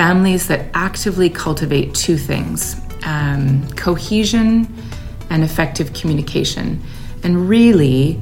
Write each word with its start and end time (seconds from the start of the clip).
families 0.00 0.48
that 0.48 0.64
actively 0.72 1.28
cultivate 1.28 1.94
two 1.94 2.16
things 2.16 2.80
um, 3.04 3.68
cohesion 3.72 4.66
and 5.28 5.42
effective 5.44 5.92
communication. 5.92 6.82
And 7.22 7.46
really, 7.50 8.18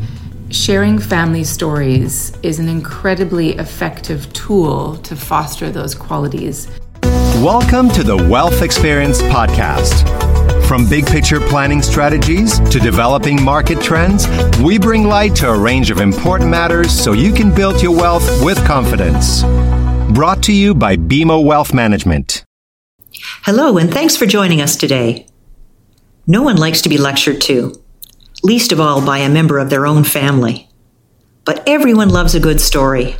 sharing 0.51 0.99
family 0.99 1.45
stories 1.45 2.37
is 2.43 2.59
an 2.59 2.69
incredibly 2.69 3.51
effective 3.59 4.33
tool 4.33 4.97
to 5.05 5.15
foster 5.15 5.71
those 5.71 5.95
qualities. 5.95 6.67
Welcome 7.45 7.91
to 7.91 8.03
the 8.03 8.17
Wealth 8.29 8.61
Experience 8.61 9.23
Podcast. 9.23 10.03
From 10.67 10.89
big 10.89 11.07
picture 11.07 11.39
planning 11.39 11.81
strategies 11.81 12.59
to 12.71 12.81
developing 12.81 13.41
market 13.41 13.81
trends, 13.81 14.27
we 14.59 14.81
bring 14.81 15.05
light 15.05 15.37
to 15.37 15.49
a 15.49 15.57
range 15.57 15.93
of 15.93 16.01
important 16.01 16.51
matters 16.51 16.91
so 16.91 17.13
you 17.13 17.33
can 17.33 17.55
build 17.55 17.81
your 17.81 17.97
wealth 17.97 18.45
with 18.45 18.59
confidence. 18.67 19.45
Brought 20.15 20.43
to 20.45 20.55
you 20.55 20.75
by 20.75 20.97
BMO 20.97 21.45
Wealth 21.45 21.75
Management. 21.75 22.43
Hello, 23.43 23.77
and 23.77 23.93
thanks 23.93 24.17
for 24.17 24.25
joining 24.25 24.63
us 24.63 24.75
today. 24.75 25.27
No 26.27 26.43
one 26.43 26.57
likes 26.57 26.81
to 26.81 26.89
be 26.89 26.97
lectured 26.97 27.43
to, 27.43 27.75
least 28.43 28.73
of 28.73 28.81
all 28.81 29.05
by 29.05 29.19
a 29.19 29.29
member 29.29 29.59
of 29.59 29.69
their 29.69 29.87
own 29.87 30.05
family. 30.05 30.67
But 31.45 31.63
everyone 31.69 32.09
loves 32.09 32.35
a 32.35 32.41
good 32.41 32.59
story. 32.59 33.17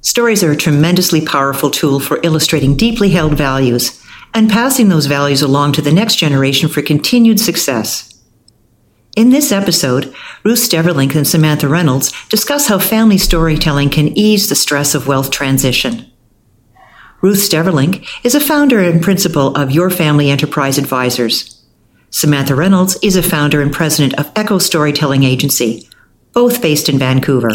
Stories 0.00 0.42
are 0.42 0.52
a 0.52 0.56
tremendously 0.56 1.24
powerful 1.24 1.70
tool 1.70 2.00
for 2.00 2.18
illustrating 2.22 2.76
deeply 2.76 3.10
held 3.10 3.34
values 3.34 4.02
and 4.32 4.50
passing 4.50 4.88
those 4.88 5.06
values 5.06 5.42
along 5.42 5.72
to 5.72 5.82
the 5.82 5.92
next 5.92 6.16
generation 6.16 6.70
for 6.70 6.80
continued 6.80 7.38
success. 7.38 8.15
In 9.16 9.30
this 9.30 9.50
episode, 9.50 10.14
Ruth 10.44 10.58
Steverlynck 10.58 11.16
and 11.16 11.26
Samantha 11.26 11.68
Reynolds 11.68 12.12
discuss 12.28 12.68
how 12.68 12.78
family 12.78 13.16
storytelling 13.16 13.88
can 13.88 14.08
ease 14.08 14.50
the 14.50 14.54
stress 14.54 14.94
of 14.94 15.08
wealth 15.08 15.30
transition. 15.30 16.04
Ruth 17.22 17.38
Steverlynck 17.38 18.06
is 18.24 18.34
a 18.34 18.40
founder 18.40 18.78
and 18.78 19.02
principal 19.02 19.56
of 19.56 19.72
Your 19.72 19.88
Family 19.88 20.28
Enterprise 20.28 20.76
Advisors. 20.76 21.64
Samantha 22.10 22.54
Reynolds 22.54 22.98
is 23.02 23.16
a 23.16 23.22
founder 23.22 23.62
and 23.62 23.72
president 23.72 24.12
of 24.20 24.30
Echo 24.36 24.58
Storytelling 24.58 25.22
Agency, 25.22 25.88
both 26.34 26.60
based 26.60 26.90
in 26.90 26.98
Vancouver. 26.98 27.52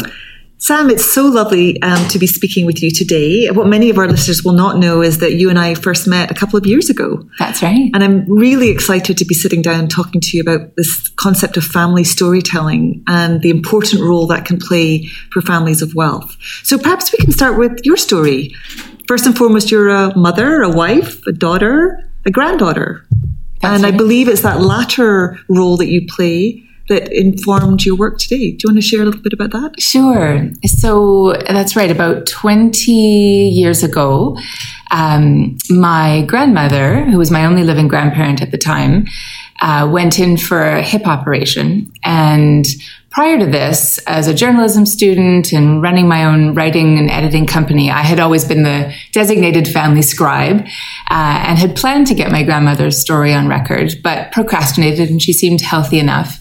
Sam, 0.62 0.90
it's 0.90 1.12
so 1.12 1.26
lovely 1.26 1.82
um, 1.82 2.06
to 2.06 2.20
be 2.20 2.26
speaking 2.28 2.66
with 2.66 2.84
you 2.84 2.92
today. 2.92 3.48
What 3.50 3.66
many 3.66 3.90
of 3.90 3.98
our 3.98 4.06
listeners 4.06 4.44
will 4.44 4.52
not 4.52 4.78
know 4.78 5.02
is 5.02 5.18
that 5.18 5.34
you 5.34 5.50
and 5.50 5.58
I 5.58 5.74
first 5.74 6.06
met 6.06 6.30
a 6.30 6.34
couple 6.34 6.56
of 6.56 6.64
years 6.66 6.88
ago. 6.88 7.28
That's 7.40 7.64
right. 7.64 7.90
And 7.92 8.04
I'm 8.04 8.24
really 8.30 8.70
excited 8.70 9.18
to 9.18 9.24
be 9.24 9.34
sitting 9.34 9.60
down 9.60 9.88
talking 9.88 10.20
to 10.20 10.36
you 10.36 10.40
about 10.40 10.76
this 10.76 11.08
concept 11.16 11.56
of 11.56 11.64
family 11.64 12.04
storytelling 12.04 13.02
and 13.08 13.42
the 13.42 13.50
important 13.50 14.02
role 14.02 14.28
that 14.28 14.44
can 14.44 14.60
play 14.60 15.06
for 15.32 15.42
families 15.42 15.82
of 15.82 15.96
wealth. 15.96 16.36
So 16.62 16.78
perhaps 16.78 17.10
we 17.10 17.18
can 17.18 17.32
start 17.32 17.58
with 17.58 17.80
your 17.82 17.96
story. 17.96 18.54
First 19.08 19.26
and 19.26 19.36
foremost, 19.36 19.72
you're 19.72 19.88
a 19.88 20.16
mother, 20.16 20.62
a 20.62 20.70
wife, 20.70 21.26
a 21.26 21.32
daughter, 21.32 22.08
a 22.24 22.30
granddaughter. 22.30 23.04
That's 23.62 23.74
and 23.74 23.82
right. 23.82 23.92
I 23.92 23.96
believe 23.96 24.28
it's 24.28 24.42
that 24.42 24.60
latter 24.60 25.40
role 25.48 25.76
that 25.78 25.88
you 25.88 26.06
play 26.06 26.62
that 26.88 27.12
informed 27.12 27.84
your 27.84 27.96
work 27.96 28.18
today. 28.18 28.52
Do 28.52 28.58
you 28.64 28.74
want 28.74 28.76
to 28.76 28.82
share 28.82 29.02
a 29.02 29.04
little 29.04 29.20
bit 29.20 29.32
about 29.32 29.52
that? 29.52 29.80
Sure. 29.80 30.48
So 30.66 31.32
that's 31.48 31.76
right. 31.76 31.90
About 31.90 32.26
20 32.26 32.90
years 32.90 33.82
ago, 33.82 34.36
um, 34.90 35.56
my 35.70 36.22
grandmother, 36.26 37.04
who 37.04 37.18
was 37.18 37.30
my 37.30 37.46
only 37.46 37.64
living 37.64 37.88
grandparent 37.88 38.42
at 38.42 38.50
the 38.50 38.58
time, 38.58 39.06
uh, 39.60 39.88
went 39.90 40.18
in 40.18 40.36
for 40.36 40.60
a 40.62 40.82
hip 40.82 41.06
operation. 41.06 41.90
And 42.02 42.66
prior 43.10 43.38
to 43.38 43.46
this, 43.46 43.98
as 44.06 44.26
a 44.26 44.34
journalism 44.34 44.84
student 44.86 45.52
and 45.52 45.80
running 45.80 46.08
my 46.08 46.24
own 46.24 46.54
writing 46.54 46.98
and 46.98 47.10
editing 47.10 47.46
company, 47.46 47.90
I 47.90 48.02
had 48.02 48.18
always 48.18 48.44
been 48.44 48.64
the 48.64 48.92
designated 49.12 49.68
family 49.68 50.02
scribe 50.02 50.66
uh, 51.10 51.44
and 51.46 51.58
had 51.58 51.76
planned 51.76 52.08
to 52.08 52.14
get 52.14 52.32
my 52.32 52.42
grandmother's 52.42 52.98
story 52.98 53.32
on 53.32 53.48
record, 53.48 53.94
but 54.02 54.32
procrastinated 54.32 55.10
and 55.10 55.22
she 55.22 55.32
seemed 55.32 55.60
healthy 55.60 55.98
enough. 55.98 56.40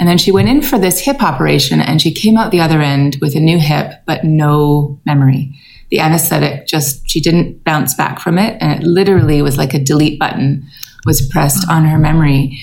And 0.00 0.08
then 0.08 0.18
she 0.18 0.32
went 0.32 0.48
in 0.48 0.62
for 0.62 0.78
this 0.78 0.98
hip 0.98 1.22
operation 1.22 1.80
and 1.80 2.00
she 2.00 2.10
came 2.10 2.38
out 2.38 2.50
the 2.50 2.60
other 2.60 2.80
end 2.80 3.18
with 3.20 3.36
a 3.36 3.40
new 3.40 3.58
hip, 3.58 3.92
but 4.06 4.24
no 4.24 4.98
memory. 5.04 5.54
The 5.90 6.00
anesthetic 6.00 6.66
just, 6.66 7.08
she 7.08 7.20
didn't 7.20 7.62
bounce 7.64 7.94
back 7.94 8.18
from 8.18 8.38
it. 8.38 8.56
And 8.62 8.72
it 8.72 8.86
literally 8.86 9.42
was 9.42 9.58
like 9.58 9.74
a 9.74 9.78
delete 9.78 10.18
button 10.18 10.66
was 11.04 11.28
pressed 11.28 11.68
on 11.68 11.84
her 11.84 11.98
memory. 11.98 12.58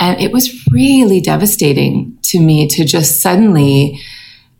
And 0.00 0.20
it 0.20 0.32
was 0.32 0.66
really 0.72 1.20
devastating 1.20 2.18
to 2.24 2.40
me 2.40 2.66
to 2.68 2.84
just 2.84 3.20
suddenly 3.20 4.00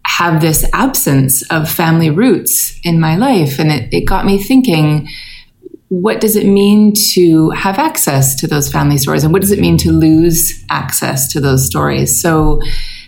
have 0.07 0.41
this 0.41 0.65
absence 0.73 1.43
of 1.51 1.69
family 1.69 2.11
roots 2.11 2.79
in 2.85 3.01
my 3.01 3.17
life. 3.17 3.59
And 3.59 3.73
it, 3.73 3.93
it 3.93 4.07
got 4.07 4.25
me 4.25 4.41
thinking, 4.41 5.09
what 5.91 6.21
does 6.21 6.37
it 6.37 6.47
mean 6.47 6.93
to 7.15 7.51
have 7.51 7.77
access 7.77 8.37
to 8.37 8.47
those 8.47 8.71
family 8.71 8.97
stories? 8.97 9.25
And 9.25 9.33
what 9.33 9.43
does 9.43 9.51
it 9.51 9.59
mean 9.59 9.77
to 9.79 9.91
lose 9.91 10.65
access 10.71 11.27
to 11.33 11.41
those 11.41 11.67
stories? 11.67 12.23
So 12.23 12.61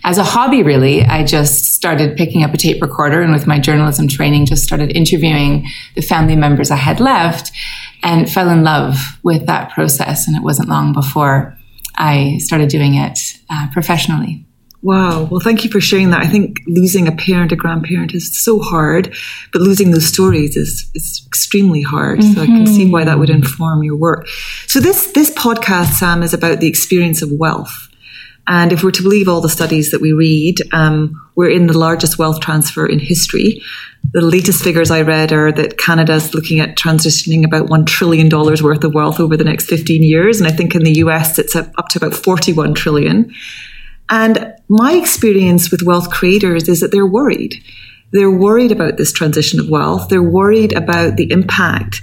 as 0.03 0.17
a 0.17 0.23
hobby 0.23 0.63
really 0.63 1.01
i 1.05 1.23
just 1.23 1.73
started 1.73 2.17
picking 2.17 2.43
up 2.43 2.53
a 2.53 2.57
tape 2.57 2.81
recorder. 2.81 3.21
And 3.21 3.31
with 3.31 3.47
my 3.47 3.57
journalism 3.57 4.09
training 4.09 4.47
just 4.47 4.65
started 4.65 4.91
interviewing 4.97 5.65
the 5.95 6.01
family 6.01 6.35
members 6.35 6.71
i 6.71 6.75
had 6.75 6.99
left 6.99 7.53
and 8.03 8.29
fell 8.29 8.49
in 8.49 8.65
love 8.65 8.97
with 9.23 9.45
that 9.45 9.71
process. 9.71 10.27
And 10.27 10.35
it 10.35 10.43
wasn't 10.43 10.67
long 10.67 10.91
before 10.91 11.57
i 11.95 12.37
started 12.39 12.67
doing 12.67 12.95
it 12.95 13.17
uh, 13.49 13.69
professionally 13.71 14.45
Wow. 14.83 15.29
Well, 15.31 15.39
thank 15.39 15.63
you 15.63 15.71
for 15.71 15.79
sharing 15.79 16.09
that. 16.09 16.21
I 16.21 16.27
think 16.27 16.59
losing 16.67 17.07
a 17.07 17.13
parent, 17.13 17.53
a 17.53 17.55
grandparent 17.55 18.13
is 18.13 18.37
so 18.37 18.59
hard, 18.59 19.15
but 19.53 19.61
losing 19.61 19.91
those 19.91 20.05
stories 20.05 20.57
is, 20.57 20.91
is 20.93 21.23
extremely 21.25 21.81
hard. 21.81 22.19
Mm-hmm. 22.19 22.33
So 22.33 22.41
I 22.41 22.45
can 22.45 22.67
see 22.67 22.91
why 22.91 23.05
that 23.05 23.17
would 23.17 23.29
inform 23.29 23.83
your 23.83 23.95
work. 23.95 24.27
So 24.67 24.81
this, 24.81 25.13
this 25.13 25.31
podcast, 25.31 25.93
Sam, 25.93 26.21
is 26.21 26.33
about 26.33 26.59
the 26.59 26.67
experience 26.67 27.21
of 27.21 27.31
wealth. 27.31 27.87
And 28.45 28.73
if 28.73 28.83
we're 28.83 28.91
to 28.91 29.03
believe 29.03 29.29
all 29.29 29.39
the 29.39 29.47
studies 29.47 29.91
that 29.91 30.01
we 30.01 30.11
read, 30.11 30.57
um, 30.73 31.29
we're 31.35 31.49
in 31.49 31.67
the 31.67 31.77
largest 31.77 32.19
wealth 32.19 32.41
transfer 32.41 32.85
in 32.85 32.99
history. 32.99 33.61
The 34.11 34.19
latest 34.19 34.61
figures 34.65 34.91
I 34.91 35.01
read 35.03 35.31
are 35.31 35.53
that 35.53 35.77
Canada's 35.77 36.33
looking 36.33 36.59
at 36.59 36.75
transitioning 36.75 37.45
about 37.45 37.69
$1 37.69 37.87
trillion 37.87 38.27
worth 38.29 38.83
of 38.83 38.93
wealth 38.93 39.21
over 39.21 39.37
the 39.37 39.45
next 39.45 39.67
15 39.67 40.03
years. 40.03 40.41
And 40.41 40.47
I 40.47 40.51
think 40.51 40.75
in 40.75 40.83
the 40.83 40.97
US, 41.05 41.39
it's 41.39 41.55
up, 41.55 41.71
up 41.77 41.87
to 41.89 41.99
about 41.99 42.13
41 42.13 42.73
trillion. 42.73 43.33
And 44.09 44.53
my 44.69 44.93
experience 44.93 45.71
with 45.71 45.83
wealth 45.83 46.09
creators 46.09 46.67
is 46.67 46.79
that 46.81 46.91
they're 46.91 47.05
worried. 47.05 47.55
They're 48.11 48.31
worried 48.31 48.71
about 48.71 48.97
this 48.97 49.11
transition 49.11 49.59
of 49.59 49.69
wealth. 49.69 50.09
They're 50.09 50.21
worried 50.21 50.73
about 50.73 51.15
the 51.15 51.31
impact 51.31 52.01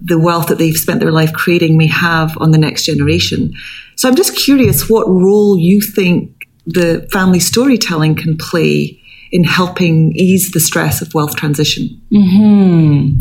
the 0.00 0.18
wealth 0.18 0.48
that 0.48 0.58
they've 0.58 0.76
spent 0.76 1.00
their 1.00 1.12
life 1.12 1.32
creating 1.32 1.76
may 1.76 1.86
have 1.86 2.36
on 2.38 2.50
the 2.52 2.58
next 2.58 2.84
generation. 2.84 3.52
So 3.96 4.08
I'm 4.08 4.16
just 4.16 4.36
curious 4.36 4.88
what 4.88 5.06
role 5.08 5.58
you 5.58 5.80
think 5.80 6.48
the 6.66 7.06
family 7.12 7.40
storytelling 7.40 8.14
can 8.14 8.36
play 8.36 8.98
in 9.32 9.44
helping 9.44 10.12
ease 10.16 10.50
the 10.52 10.60
stress 10.60 11.02
of 11.02 11.14
wealth 11.14 11.36
transition. 11.36 12.00
Mm-hmm. 12.10 13.20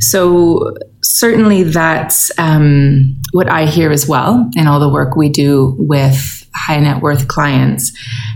So 0.00 0.74
certainly 1.02 1.62
that's 1.62 2.30
um, 2.38 3.16
what 3.32 3.48
I 3.48 3.66
hear 3.66 3.90
as 3.90 4.06
well 4.06 4.50
in 4.54 4.66
all 4.66 4.80
the 4.80 4.92
work 4.92 5.16
we 5.16 5.28
do 5.28 5.76
with 5.78 6.45
high 6.56 6.80
net 6.80 7.02
worth 7.02 7.28
clients. 7.28 7.92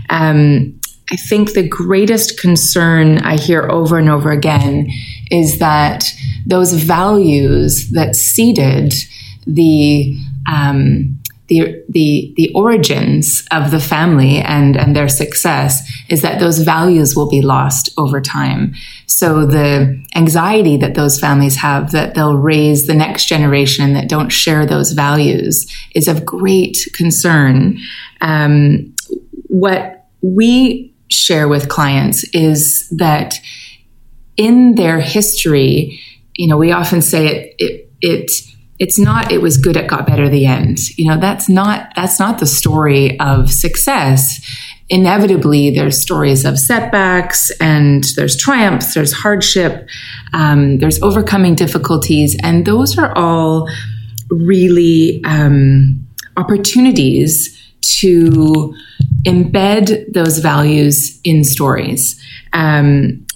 Um, 0.09 0.79
I 1.11 1.17
think 1.17 1.53
the 1.53 1.67
greatest 1.67 2.39
concern 2.39 3.17
I 3.19 3.35
hear 3.35 3.69
over 3.69 3.97
and 3.97 4.09
over 4.09 4.31
again 4.31 4.89
is 5.29 5.59
that 5.59 6.13
those 6.45 6.73
values 6.73 7.89
that 7.89 8.15
seeded 8.15 8.93
the 9.45 10.17
um, 10.49 11.20
the, 11.51 11.83
the, 11.89 12.33
the 12.37 12.49
origins 12.55 13.45
of 13.51 13.71
the 13.71 13.79
family 13.81 14.37
and, 14.37 14.77
and 14.77 14.95
their 14.95 15.09
success 15.09 15.85
is 16.07 16.21
that 16.21 16.39
those 16.39 16.59
values 16.59 17.13
will 17.13 17.27
be 17.29 17.41
lost 17.41 17.89
over 17.97 18.21
time. 18.21 18.73
So 19.05 19.45
the 19.45 20.01
anxiety 20.15 20.77
that 20.77 20.95
those 20.95 21.19
families 21.19 21.57
have 21.57 21.91
that 21.91 22.15
they'll 22.15 22.37
raise 22.37 22.87
the 22.87 22.93
next 22.93 23.25
generation 23.25 23.91
that 23.95 24.07
don't 24.07 24.29
share 24.29 24.65
those 24.65 24.93
values 24.93 25.69
is 25.93 26.07
of 26.07 26.25
great 26.25 26.87
concern. 26.93 27.79
Um, 28.21 28.95
what 29.47 30.07
we 30.21 30.93
share 31.09 31.49
with 31.49 31.67
clients 31.67 32.23
is 32.33 32.87
that 32.91 33.41
in 34.37 34.75
their 34.75 35.01
history, 35.01 35.99
you 36.37 36.47
know, 36.47 36.55
we 36.55 36.71
often 36.71 37.01
say 37.01 37.27
it, 37.27 37.55
it, 37.59 37.91
it 37.99 38.31
it's 38.81 38.97
not 38.97 39.31
it 39.31 39.43
was 39.43 39.57
good 39.57 39.77
it 39.77 39.87
got 39.87 40.07
better 40.07 40.27
the 40.27 40.47
end. 40.47 40.89
You 40.97 41.07
know 41.09 41.19
that's 41.19 41.47
not 41.47 41.93
that's 41.95 42.19
not 42.19 42.39
the 42.39 42.47
story 42.47 43.17
of 43.19 43.51
success. 43.51 44.41
Inevitably 44.89 45.69
there's 45.69 46.01
stories 46.01 46.43
of 46.45 46.57
setbacks 46.57 47.51
and 47.61 48.03
there's 48.15 48.35
triumphs 48.35 48.95
there's 48.95 49.13
hardship 49.13 49.87
um, 50.33 50.79
there's 50.79 51.01
overcoming 51.03 51.53
difficulties 51.53 52.35
and 52.43 52.65
those 52.65 52.97
are 52.97 53.15
all 53.15 53.69
really 54.31 55.21
um, 55.25 56.03
opportunities 56.35 57.55
to 57.81 58.75
embed 59.27 60.11
those 60.11 60.39
values 60.39 61.19
in 61.23 61.43
stories. 61.43 62.19
Um, 62.51 63.27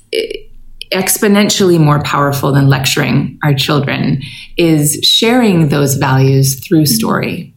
exponentially 0.91 1.79
more 1.79 2.01
powerful 2.03 2.51
than 2.51 2.67
lecturing 2.67 3.39
our 3.43 3.53
children 3.53 4.21
is 4.57 4.99
sharing 5.03 5.69
those 5.69 5.95
values 5.95 6.59
through 6.59 6.85
story. 6.85 7.53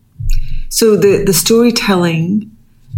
So 0.71 0.97
the, 0.97 1.25
the 1.25 1.33
storytelling 1.33 2.51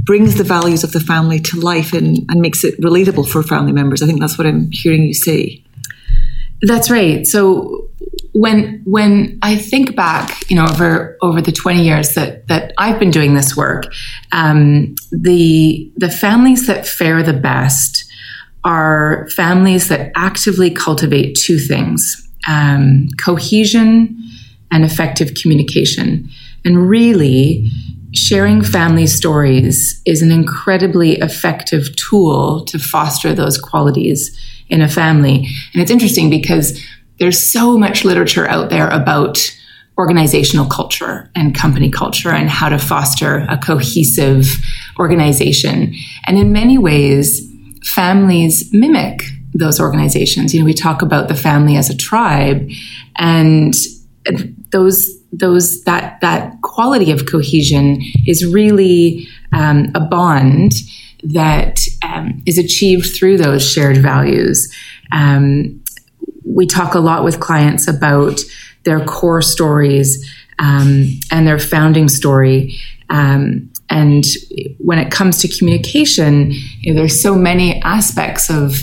brings 0.02 0.36
the 0.36 0.44
values 0.44 0.82
of 0.82 0.92
the 0.92 1.00
family 1.00 1.40
to 1.40 1.60
life 1.60 1.92
and, 1.92 2.18
and 2.30 2.40
makes 2.40 2.64
it 2.64 2.80
relatable 2.80 3.28
for 3.28 3.42
family 3.42 3.72
members. 3.72 4.02
I 4.02 4.06
think 4.06 4.20
that's 4.20 4.38
what 4.38 4.46
I'm 4.46 4.70
hearing 4.72 5.02
you 5.02 5.14
say. 5.14 5.62
That's 6.62 6.90
right. 6.90 7.26
So 7.26 7.88
when 8.32 8.82
when 8.84 9.38
I 9.42 9.56
think 9.56 9.96
back, 9.96 10.48
you 10.50 10.56
know, 10.56 10.64
over 10.64 11.16
over 11.22 11.40
the 11.40 11.52
twenty 11.52 11.84
years 11.84 12.14
that 12.14 12.48
that 12.48 12.72
I've 12.78 12.98
been 12.98 13.10
doing 13.10 13.34
this 13.34 13.56
work, 13.56 13.84
um, 14.32 14.94
the 15.10 15.90
the 15.96 16.10
families 16.10 16.66
that 16.66 16.86
fare 16.86 17.22
the 17.22 17.32
best 17.32 18.09
are 18.64 19.28
families 19.30 19.88
that 19.88 20.12
actively 20.14 20.70
cultivate 20.70 21.34
two 21.34 21.58
things: 21.58 22.28
um, 22.48 23.08
cohesion 23.22 24.16
and 24.70 24.84
effective 24.84 25.34
communication. 25.34 26.28
And 26.64 26.88
really, 26.88 27.70
sharing 28.14 28.62
family 28.62 29.06
stories 29.06 30.00
is 30.04 30.22
an 30.22 30.30
incredibly 30.30 31.12
effective 31.18 31.94
tool 31.96 32.64
to 32.66 32.78
foster 32.78 33.32
those 33.32 33.58
qualities 33.58 34.36
in 34.68 34.82
a 34.82 34.88
family. 34.88 35.46
And 35.72 35.82
it's 35.82 35.90
interesting 35.90 36.30
because 36.30 36.80
there's 37.18 37.38
so 37.38 37.76
much 37.78 38.04
literature 38.04 38.48
out 38.48 38.70
there 38.70 38.88
about 38.88 39.38
organizational 39.98 40.66
culture 40.66 41.30
and 41.34 41.54
company 41.54 41.90
culture 41.90 42.30
and 42.30 42.48
how 42.48 42.68
to 42.68 42.78
foster 42.78 43.46
a 43.50 43.58
cohesive 43.58 44.46
organization. 44.98 45.94
And 46.24 46.38
in 46.38 46.52
many 46.52 46.78
ways, 46.78 47.49
families 47.84 48.72
mimic 48.72 49.24
those 49.54 49.80
organizations. 49.80 50.54
You 50.54 50.60
know, 50.60 50.66
we 50.66 50.74
talk 50.74 51.02
about 51.02 51.28
the 51.28 51.34
family 51.34 51.76
as 51.76 51.90
a 51.90 51.96
tribe 51.96 52.68
and 53.16 53.74
those 54.70 55.18
those 55.32 55.84
that 55.84 56.20
that 56.20 56.60
quality 56.62 57.10
of 57.12 57.26
cohesion 57.26 58.00
is 58.26 58.44
really 58.44 59.26
um, 59.52 59.88
a 59.94 60.00
bond 60.00 60.72
that 61.22 61.80
um, 62.02 62.42
is 62.46 62.58
achieved 62.58 63.14
through 63.14 63.36
those 63.36 63.68
shared 63.68 63.98
values. 63.98 64.74
Um, 65.12 65.82
we 66.44 66.66
talk 66.66 66.94
a 66.94 67.00
lot 67.00 67.24
with 67.24 67.40
clients 67.40 67.86
about 67.86 68.40
their 68.84 69.04
core 69.04 69.42
stories 69.42 70.26
um, 70.58 71.18
and 71.30 71.46
their 71.46 71.58
founding 71.58 72.08
story. 72.08 72.76
Um, 73.08 73.69
and 73.90 74.24
when 74.78 74.98
it 74.98 75.10
comes 75.10 75.38
to 75.38 75.48
communication, 75.48 76.52
you 76.52 76.92
know, 76.92 77.00
there's 77.00 77.20
so 77.20 77.34
many 77.34 77.82
aspects 77.82 78.48
of 78.48 78.78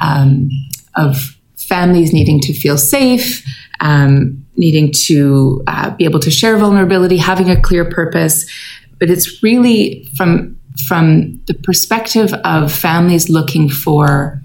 um, 0.00 0.48
of 0.96 1.36
families 1.56 2.12
needing 2.12 2.40
to 2.40 2.52
feel 2.52 2.78
safe, 2.78 3.44
um, 3.80 4.44
needing 4.56 4.92
to 4.92 5.62
uh, 5.66 5.90
be 5.90 6.04
able 6.04 6.20
to 6.20 6.30
share 6.30 6.56
vulnerability, 6.56 7.16
having 7.16 7.50
a 7.50 7.60
clear 7.60 7.84
purpose. 7.84 8.48
But 8.98 9.10
it's 9.10 9.42
really 9.42 10.08
from 10.16 10.56
from 10.86 11.40
the 11.46 11.54
perspective 11.54 12.32
of 12.44 12.72
families 12.72 13.28
looking 13.28 13.68
for 13.68 14.40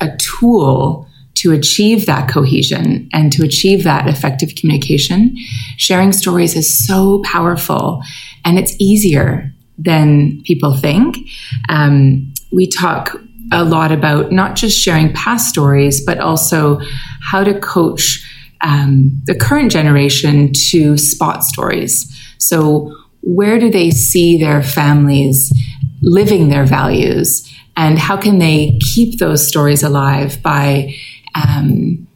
a 0.00 0.10
tool 0.16 1.06
to 1.34 1.52
achieve 1.52 2.06
that 2.06 2.28
cohesion 2.28 3.08
and 3.12 3.32
to 3.32 3.44
achieve 3.44 3.84
that 3.84 4.06
effective 4.06 4.54
communication, 4.56 5.34
sharing 5.78 6.12
stories 6.12 6.54
is 6.54 6.86
so 6.86 7.22
powerful 7.24 8.02
and 8.44 8.58
it's 8.58 8.74
easier 8.78 9.52
than 9.80 10.42
people 10.44 10.76
think. 10.76 11.16
Um, 11.68 12.32
we 12.52 12.68
talk 12.68 13.16
a 13.52 13.64
lot 13.64 13.92
about 13.92 14.30
not 14.30 14.56
just 14.56 14.78
sharing 14.78 15.12
past 15.12 15.48
stories, 15.48 16.04
but 16.04 16.18
also 16.18 16.80
how 17.20 17.42
to 17.42 17.58
coach 17.58 18.26
um, 18.60 19.10
the 19.24 19.34
current 19.34 19.72
generation 19.72 20.52
to 20.52 20.96
spot 20.96 21.44
stories. 21.44 22.06
So, 22.38 22.94
where 23.22 23.58
do 23.58 23.70
they 23.70 23.90
see 23.90 24.38
their 24.38 24.62
families 24.62 25.52
living 26.00 26.48
their 26.48 26.64
values? 26.64 27.46
And 27.76 27.98
how 27.98 28.16
can 28.16 28.38
they 28.38 28.78
keep 28.80 29.18
those 29.18 29.46
stories 29.46 29.82
alive 29.82 30.42
by 30.42 30.94
um, 31.34 32.06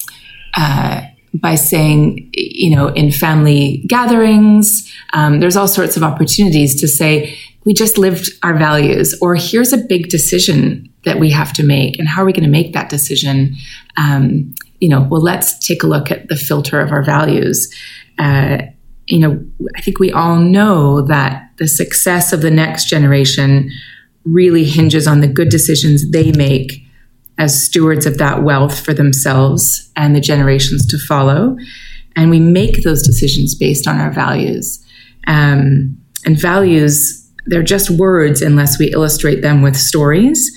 uh, 0.57 1.03
by 1.35 1.57
saying, 1.57 2.31
you 2.33 2.75
know, 2.75 2.89
in 2.89 3.11
family 3.11 3.83
gatherings, 3.89 4.91
um, 5.13 5.41
there's 5.41 5.57
all 5.57 5.67
sorts 5.67 5.97
of 5.97 6.03
opportunities 6.03 6.81
to 6.81 6.87
say, 6.87 7.37
we 7.65 7.75
just 7.75 7.99
lived 7.99 8.31
our 8.43 8.57
values, 8.57 9.17
or 9.21 9.35
here's 9.35 9.73
a 9.73 9.79
big 9.79 10.09
decision 10.09 10.93
that 11.05 11.19
we 11.19 11.31
have 11.31 11.53
to 11.55 11.63
make, 11.63 11.99
and 11.99 12.09
how 12.09 12.23
are 12.23 12.27
we 12.27 12.33
going 12.33 12.45
to 12.45 12.51
make 12.51 12.73
that 12.73 12.89
decision? 12.89 13.57
Um, 13.97 14.55
you 14.81 14.89
know, 14.89 15.03
well, 15.03 15.23
let's 15.23 15.59
take 15.67 15.83
a 15.83 15.87
look 15.87 16.11
at 16.11 16.29
the 16.29 16.37
filter 16.37 16.81
of 16.81 16.93
our 16.93 17.03
values. 17.03 17.73
Uh, 18.19 18.59
you 19.07 19.19
know, 19.19 19.45
I 19.77 19.81
think 19.81 19.99
we 19.99 20.13
all 20.13 20.37
know 20.37 21.03
that 21.03 21.51
the 21.59 21.69
success 21.69 22.33
of 22.33 22.43
the 22.43 22.51
next 22.51 22.89
generation 22.89 23.71
really 24.25 24.65
hinges 24.65 25.07
on 25.07 25.21
the 25.21 25.29
good 25.29 25.51
decisions 25.51 26.11
they 26.11 26.33
make 26.33 26.83
as 27.39 27.65
stewards 27.65 28.07
of 28.07 28.19
that 28.19 28.43
wealth 28.43 28.79
for 28.85 28.95
themselves 28.95 29.91
and 29.97 30.15
the 30.15 30.21
generations 30.21 30.87
to 30.87 30.99
follow. 30.99 31.57
And 32.17 32.31
we 32.31 32.41
make 32.41 32.85
those 32.85 33.03
decisions 33.03 33.55
based 33.55 33.89
on 33.89 33.99
our 33.99 34.11
values. 34.11 34.85
Um, 35.27 35.99
and 36.25 36.39
values, 36.39 37.24
they're 37.47 37.63
just 37.63 37.91
words 37.91 38.43
unless 38.43 38.79
we 38.79 38.93
illustrate 38.93 39.43
them 39.43 39.63
with 39.63 39.77
stories. 39.77 40.51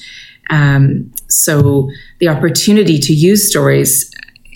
Um, 0.50 1.12
so 1.28 1.90
the 2.20 2.30
opportunity 2.30 2.98
to 3.00 3.14
use 3.14 3.50
stories, 3.50 4.10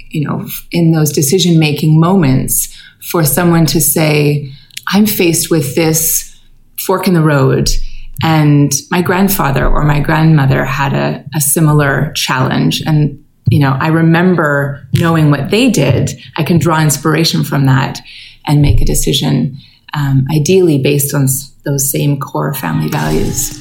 you 0.10 0.28
know, 0.28 0.48
in 0.72 0.92
those 0.92 1.12
decision 1.12 1.60
making 1.60 2.00
moments 2.00 2.76
for 3.02 3.24
someone 3.24 3.66
to 3.68 3.82
say, 3.82 4.52
I'm 4.88 5.06
faced 5.06 5.50
with 5.50 5.76
this 5.76 6.40
fork 6.80 7.08
in 7.08 7.14
the 7.14 7.22
road 7.22 7.70
and 8.24 8.72
my 8.90 9.02
grandfather 9.02 9.68
or 9.68 9.84
my 9.84 10.00
grandmother 10.00 10.64
had 10.64 10.94
a, 10.94 11.26
a 11.36 11.42
similar 11.42 12.12
challenge. 12.14 12.82
And, 12.86 13.24
you 13.50 13.60
know, 13.60 13.78
I 13.80 13.88
remember 13.88 14.88
knowing 14.94 15.32
what 15.32 15.50
they 15.50 15.70
did. 15.70 16.12
I 16.38 16.44
can 16.44 16.60
draw 16.60 16.82
inspiration 16.82 17.44
from 17.44 17.66
that 17.66 18.00
and 18.46 18.62
make 18.62 18.82
a 18.82 18.86
decision, 18.86 19.58
um, 19.94 20.26
ideally 20.32 20.82
based 20.82 21.14
on 21.14 21.28
those 21.64 21.90
same 21.90 22.20
core 22.20 22.54
family 22.54 22.90
values. 22.90 23.58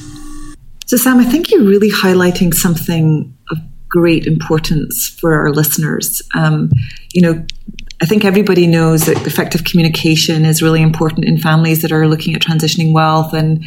So, 0.85 0.97
Sam, 0.97 1.19
I 1.19 1.23
think 1.23 1.51
you're 1.51 1.63
really 1.63 1.89
highlighting 1.89 2.53
something 2.53 3.33
of 3.49 3.57
great 3.87 4.25
importance 4.25 5.07
for 5.07 5.33
our 5.35 5.51
listeners. 5.51 6.21
Um, 6.35 6.69
you 7.13 7.21
know, 7.21 7.45
I 8.01 8.05
think 8.05 8.25
everybody 8.25 8.65
knows 8.67 9.05
that 9.05 9.25
effective 9.27 9.63
communication 9.63 10.43
is 10.43 10.61
really 10.61 10.81
important 10.81 11.25
in 11.25 11.37
families 11.37 11.81
that 11.81 11.91
are 11.91 12.07
looking 12.07 12.33
at 12.35 12.41
transitioning 12.41 12.93
wealth 12.93 13.33
and 13.33 13.63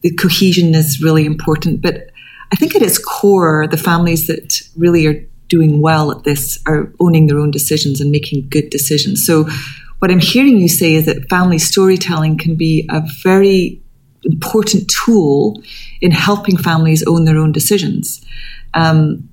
the 0.00 0.10
cohesion 0.14 0.74
is 0.74 1.02
really 1.02 1.26
important. 1.26 1.82
But 1.82 2.10
I 2.52 2.56
think 2.56 2.74
at 2.74 2.82
its 2.82 2.98
core, 2.98 3.66
the 3.66 3.76
families 3.76 4.26
that 4.26 4.62
really 4.76 5.06
are 5.06 5.26
doing 5.48 5.82
well 5.82 6.10
at 6.10 6.24
this 6.24 6.58
are 6.66 6.92
owning 7.00 7.26
their 7.26 7.38
own 7.38 7.50
decisions 7.50 8.00
and 8.00 8.10
making 8.10 8.48
good 8.48 8.70
decisions. 8.70 9.24
So, 9.24 9.48
what 10.04 10.10
I'm 10.10 10.18
hearing 10.18 10.58
you 10.58 10.68
say 10.68 10.96
is 10.96 11.06
that 11.06 11.30
family 11.30 11.58
storytelling 11.58 12.36
can 12.36 12.56
be 12.56 12.86
a 12.90 13.02
very 13.22 13.80
important 14.22 14.90
tool 14.90 15.62
in 16.02 16.10
helping 16.10 16.58
families 16.58 17.02
own 17.06 17.24
their 17.24 17.38
own 17.38 17.52
decisions. 17.52 18.22
Um, 18.74 19.26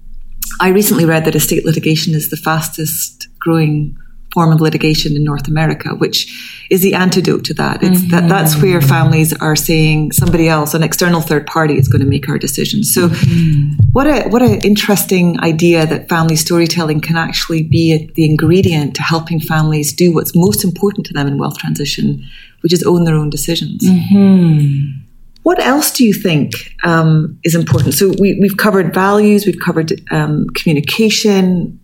I 0.62 0.70
recently 0.70 1.04
read 1.04 1.26
that 1.26 1.36
estate 1.36 1.66
litigation 1.66 2.14
is 2.14 2.30
the 2.30 2.38
fastest 2.38 3.28
growing 3.38 3.98
form 4.34 4.52
of 4.52 4.62
litigation 4.62 5.16
in 5.16 5.24
North 5.24 5.48
America, 5.48 5.90
which 5.90 6.66
is 6.70 6.82
the 6.82 6.94
antidote 6.94 7.44
to 7.46 7.54
that. 7.56 7.84
It's 7.84 8.00
mm-hmm. 8.00 8.12
that 8.12 8.30
that's 8.30 8.62
where 8.62 8.82
families 8.82 9.34
are 9.34 9.56
saying 9.56 10.14
somebody 10.14 10.48
else, 10.48 10.74
an 10.74 10.84
external 10.84 11.22
third 11.22 11.46
party, 11.46 11.78
is 11.78 11.88
going 11.88 12.02
to 12.02 12.08
make 12.08 12.30
our 12.30 12.38
decisions. 12.38 12.94
So, 12.94 13.10
mm-hmm. 13.10 13.74
what 13.92 14.08
a 14.08 14.30
what 14.30 14.42
an 14.42 14.62
interesting 14.62 15.40
idea 15.42 15.86
that 15.86 16.08
family 16.08 16.38
storytelling 16.38 17.02
can 17.02 17.18
actually 17.18 17.64
be 17.64 18.10
the 18.16 18.26
ingredient 18.26 18.96
to 18.96 19.04
helping 19.04 19.40
families 19.40 19.92
do 19.94 20.14
what's 20.14 20.36
most 20.36 20.64
important 20.64 21.06
to 21.08 21.14
them 21.14 21.28
in 21.28 21.38
wealth 21.38 21.58
transition, 21.58 22.24
which 22.62 22.74
is 22.74 22.84
own 22.84 23.04
their 23.04 23.16
own 23.16 23.30
decisions. 23.30 23.84
Mm-hmm. 23.84 25.02
What 25.44 25.60
else 25.60 25.92
do 25.92 26.06
you 26.06 26.14
think 26.14 26.76
um, 26.84 27.40
is 27.44 27.56
important? 27.56 27.96
So 27.96 28.14
we 28.20 28.38
we, 28.40 28.48
have 28.48 28.58
covered 28.58 28.94
values, 28.94 29.46
we've 29.46 29.60
covered 29.60 29.92
um, 30.12 30.48
communication, 30.52 31.80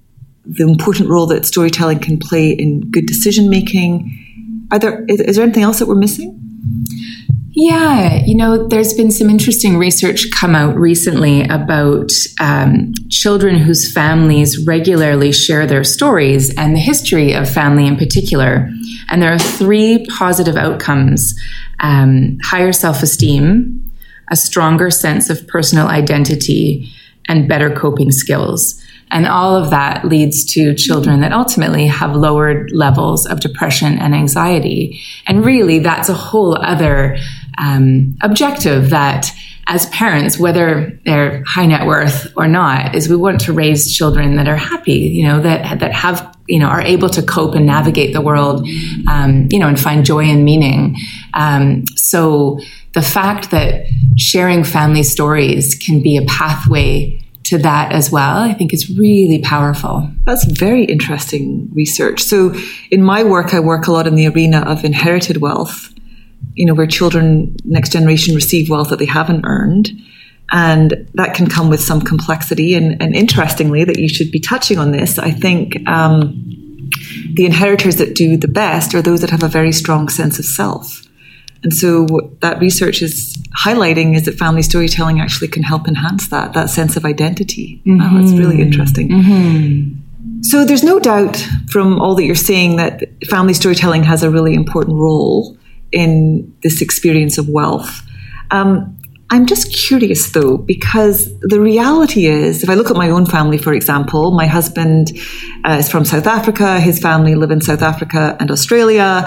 the 0.47 0.63
important 0.63 1.09
role 1.09 1.25
that 1.27 1.45
storytelling 1.45 1.99
can 1.99 2.17
play 2.17 2.51
in 2.51 2.89
good 2.91 3.05
decision 3.05 3.49
making. 3.49 4.67
Are 4.71 4.79
there 4.79 5.05
is, 5.07 5.21
is 5.21 5.35
there 5.35 5.43
anything 5.43 5.63
else 5.63 5.79
that 5.79 5.87
we're 5.87 5.95
missing? 5.95 6.33
Yeah, 7.59 8.23
you 8.23 8.35
know, 8.35 8.67
there's 8.67 8.93
been 8.93 9.09
some 9.09 9.31
interesting 9.31 9.79
research 9.79 10.29
come 10.29 10.53
out 10.53 10.75
recently 10.75 11.41
about 11.41 12.11
um, 12.39 12.93
children 13.09 13.55
whose 13.55 13.91
families 13.91 14.63
regularly 14.67 15.31
share 15.31 15.65
their 15.65 15.83
stories 15.83 16.53
and 16.55 16.75
the 16.75 16.79
history 16.79 17.33
of 17.33 17.49
family 17.49 17.87
in 17.87 17.97
particular. 17.97 18.69
And 19.09 19.23
there 19.23 19.33
are 19.33 19.39
three 19.39 20.05
positive 20.05 20.55
outcomes 20.55 21.33
um, 21.79 22.37
higher 22.43 22.71
self 22.71 23.01
esteem, 23.01 23.91
a 24.29 24.35
stronger 24.35 24.91
sense 24.91 25.31
of 25.31 25.47
personal 25.47 25.87
identity, 25.87 26.91
and 27.27 27.49
better 27.49 27.71
coping 27.71 28.11
skills. 28.11 28.79
And 29.11 29.25
all 29.25 29.55
of 29.55 29.69
that 29.69 30.05
leads 30.05 30.43
to 30.53 30.75
children 30.75 31.21
that 31.21 31.31
ultimately 31.31 31.87
have 31.87 32.15
lowered 32.15 32.71
levels 32.71 33.25
of 33.25 33.39
depression 33.39 33.97
and 33.97 34.13
anxiety. 34.13 35.01
And 35.25 35.45
really, 35.45 35.79
that's 35.79 36.09
a 36.09 36.13
whole 36.13 36.55
other 36.57 37.17
um, 37.57 38.17
objective 38.21 38.89
that 38.89 39.31
as 39.69 39.85
parents, 39.87 40.37
whether 40.37 40.97
they're 41.03 41.43
high 41.45 41.65
net 41.65 41.85
worth 41.85 42.31
or 42.37 42.47
not, 42.47 42.95
is 42.95 43.09
we 43.09 43.17
want 43.17 43.41
to 43.41 43.53
raise 43.53 43.93
children 43.93 44.37
that 44.37 44.47
are 44.47 44.55
happy, 44.55 44.93
you 44.93 45.27
know, 45.27 45.41
that 45.41 45.79
that 45.79 45.91
have 45.91 46.35
you 46.47 46.57
know 46.57 46.67
are 46.67 46.81
able 46.81 47.09
to 47.09 47.21
cope 47.21 47.53
and 47.53 47.65
navigate 47.65 48.13
the 48.13 48.21
world, 48.21 48.65
um, 49.09 49.49
you 49.51 49.59
know, 49.59 49.67
and 49.67 49.79
find 49.79 50.05
joy 50.05 50.23
and 50.23 50.45
meaning. 50.45 50.95
Um, 51.33 51.85
so 51.95 52.59
the 52.93 53.01
fact 53.01 53.51
that 53.51 53.85
sharing 54.17 54.63
family 54.63 55.03
stories 55.03 55.75
can 55.75 56.01
be 56.01 56.15
a 56.15 56.23
pathway 56.23 57.21
to 57.47 57.57
that 57.59 57.93
as 57.93 58.11
well, 58.11 58.39
I 58.39 58.53
think 58.53 58.73
is 58.73 58.89
really 58.97 59.39
powerful. 59.39 60.09
That's 60.25 60.43
very 60.45 60.83
interesting 60.83 61.69
research. 61.73 62.21
So, 62.21 62.53
in 62.91 63.01
my 63.01 63.23
work, 63.23 63.53
I 63.53 63.59
work 63.59 63.87
a 63.87 63.91
lot 63.91 64.05
in 64.05 64.15
the 64.15 64.27
arena 64.27 64.59
of 64.59 64.83
inherited 64.83 65.37
wealth, 65.37 65.93
you 66.55 66.65
know, 66.65 66.73
where 66.73 66.87
children, 66.87 67.55
next 67.63 67.93
generation, 67.93 68.35
receive 68.35 68.69
wealth 68.69 68.89
that 68.89 68.99
they 68.99 69.05
haven't 69.05 69.45
earned. 69.45 69.91
And 70.51 71.09
that 71.13 71.35
can 71.35 71.47
come 71.47 71.69
with 71.69 71.81
some 71.81 72.01
complexity. 72.01 72.73
And, 72.75 73.01
and 73.01 73.15
interestingly, 73.15 73.83
that 73.85 73.97
you 73.97 74.09
should 74.09 74.31
be 74.31 74.39
touching 74.39 74.77
on 74.77 74.91
this, 74.91 75.17
I 75.17 75.31
think 75.31 75.87
um, 75.87 76.57
the 77.33 77.45
inheritors 77.45 77.97
that 77.97 78.15
do 78.15 78.37
the 78.37 78.47
best 78.47 78.93
are 78.93 79.01
those 79.01 79.21
that 79.21 79.29
have 79.29 79.43
a 79.43 79.47
very 79.47 79.71
strong 79.71 80.09
sense 80.09 80.37
of 80.37 80.45
self. 80.45 81.06
And 81.63 81.73
so 81.73 82.05
what 82.05 82.41
that 82.41 82.59
research 82.59 83.01
is 83.01 83.37
highlighting 83.57 84.15
is 84.15 84.25
that 84.25 84.35
family 84.35 84.61
storytelling 84.61 85.19
actually 85.19 85.47
can 85.47 85.63
help 85.63 85.87
enhance 85.87 86.29
that, 86.29 86.53
that 86.53 86.69
sense 86.69 86.95
of 86.95 87.05
identity. 87.05 87.81
Mm-hmm. 87.85 87.99
Wow, 87.99 88.21
that's 88.21 88.37
really 88.37 88.61
interesting. 88.61 89.09
Mm-hmm. 89.09 90.41
So 90.41 90.65
there's 90.65 90.83
no 90.83 90.99
doubt 90.99 91.37
from 91.69 91.99
all 91.99 92.15
that 92.15 92.23
you're 92.23 92.35
saying 92.35 92.75
that 92.77 93.03
family 93.29 93.53
storytelling 93.53 94.03
has 94.03 94.23
a 94.23 94.29
really 94.29 94.53
important 94.53 94.97
role 94.97 95.57
in 95.91 96.55
this 96.63 96.81
experience 96.81 97.37
of 97.37 97.49
wealth. 97.49 98.01
Um, 98.51 98.97
I'm 99.29 99.45
just 99.45 99.73
curious 99.73 100.31
though, 100.31 100.57
because 100.57 101.37
the 101.41 101.59
reality 101.59 102.27
is, 102.27 102.63
if 102.63 102.69
I 102.69 102.75
look 102.75 102.89
at 102.89 102.95
my 102.95 103.09
own 103.09 103.25
family, 103.25 103.57
for 103.57 103.73
example, 103.73 104.31
my 104.31 104.47
husband 104.47 105.11
uh, 105.65 105.77
is 105.79 105.89
from 105.89 106.05
South 106.05 106.27
Africa, 106.27 106.79
his 106.79 106.99
family 106.99 107.35
live 107.35 107.51
in 107.51 107.59
South 107.59 107.81
Africa 107.81 108.37
and 108.39 108.49
Australia. 108.51 109.25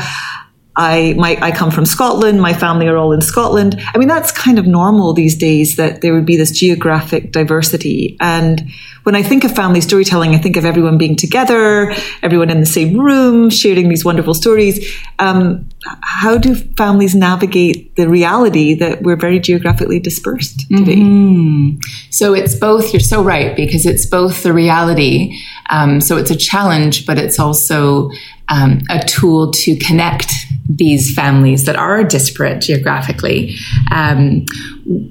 I 0.77 1.15
my 1.17 1.37
I 1.41 1.50
come 1.50 1.71
from 1.71 1.85
Scotland. 1.85 2.41
My 2.41 2.53
family 2.53 2.87
are 2.87 2.97
all 2.97 3.12
in 3.12 3.21
Scotland. 3.21 3.81
I 3.95 3.99
mean, 3.99 4.09
that's 4.09 4.31
kind 4.31 4.59
of 4.59 4.67
normal 4.67 5.12
these 5.12 5.37
days 5.37 5.77
that 5.77 6.00
there 6.00 6.15
would 6.15 6.27
be 6.27 6.37
this 6.37 6.53
geographic 6.53 7.33
diversity. 7.33 8.17
And 8.21 8.71
when 9.03 9.15
I 9.15 9.23
think 9.23 9.45
of 9.45 9.55
family 9.55 9.81
storytelling, 9.81 10.35
I 10.35 10.39
think 10.39 10.57
of 10.57 10.65
everyone 10.65 10.99
being 10.99 11.17
together, 11.17 11.93
everyone 12.23 12.50
in 12.50 12.61
the 12.61 12.67
same 12.67 12.99
room, 12.99 13.50
sharing 13.50 13.89
these 13.89 14.05
wonderful 14.05 14.35
stories. 14.35 14.95
Um, 15.19 15.69
how 16.03 16.37
do 16.37 16.55
families 16.55 17.15
navigate 17.15 17.97
the 17.97 18.09
reality 18.09 18.75
that 18.75 19.03
we're 19.03 19.17
very 19.17 19.41
geographically 19.41 19.99
dispersed 19.99 20.61
today? 20.69 20.97
Mm-hmm. 20.97 21.79
So 22.11 22.35
it's 22.35 22.55
both. 22.55 22.93
You're 22.93 23.00
so 23.00 23.23
right 23.23 23.57
because 23.57 23.87
it's 23.87 24.07
both 24.07 24.43
the 24.43 24.53
reality. 24.53 25.37
Um, 25.71 26.00
so 26.00 26.17
it's 26.17 26.31
a 26.31 26.37
challenge, 26.37 27.07
but 27.07 27.17
it's 27.19 27.39
also 27.39 28.11
um, 28.50 28.80
a 28.90 29.02
tool 29.04 29.50
to 29.52 29.76
connect 29.76 30.33
these 30.69 31.14
families 31.14 31.64
that 31.64 31.76
are 31.76 32.04
disparate 32.04 32.62
geographically. 32.62 33.57
Um, 33.90 34.45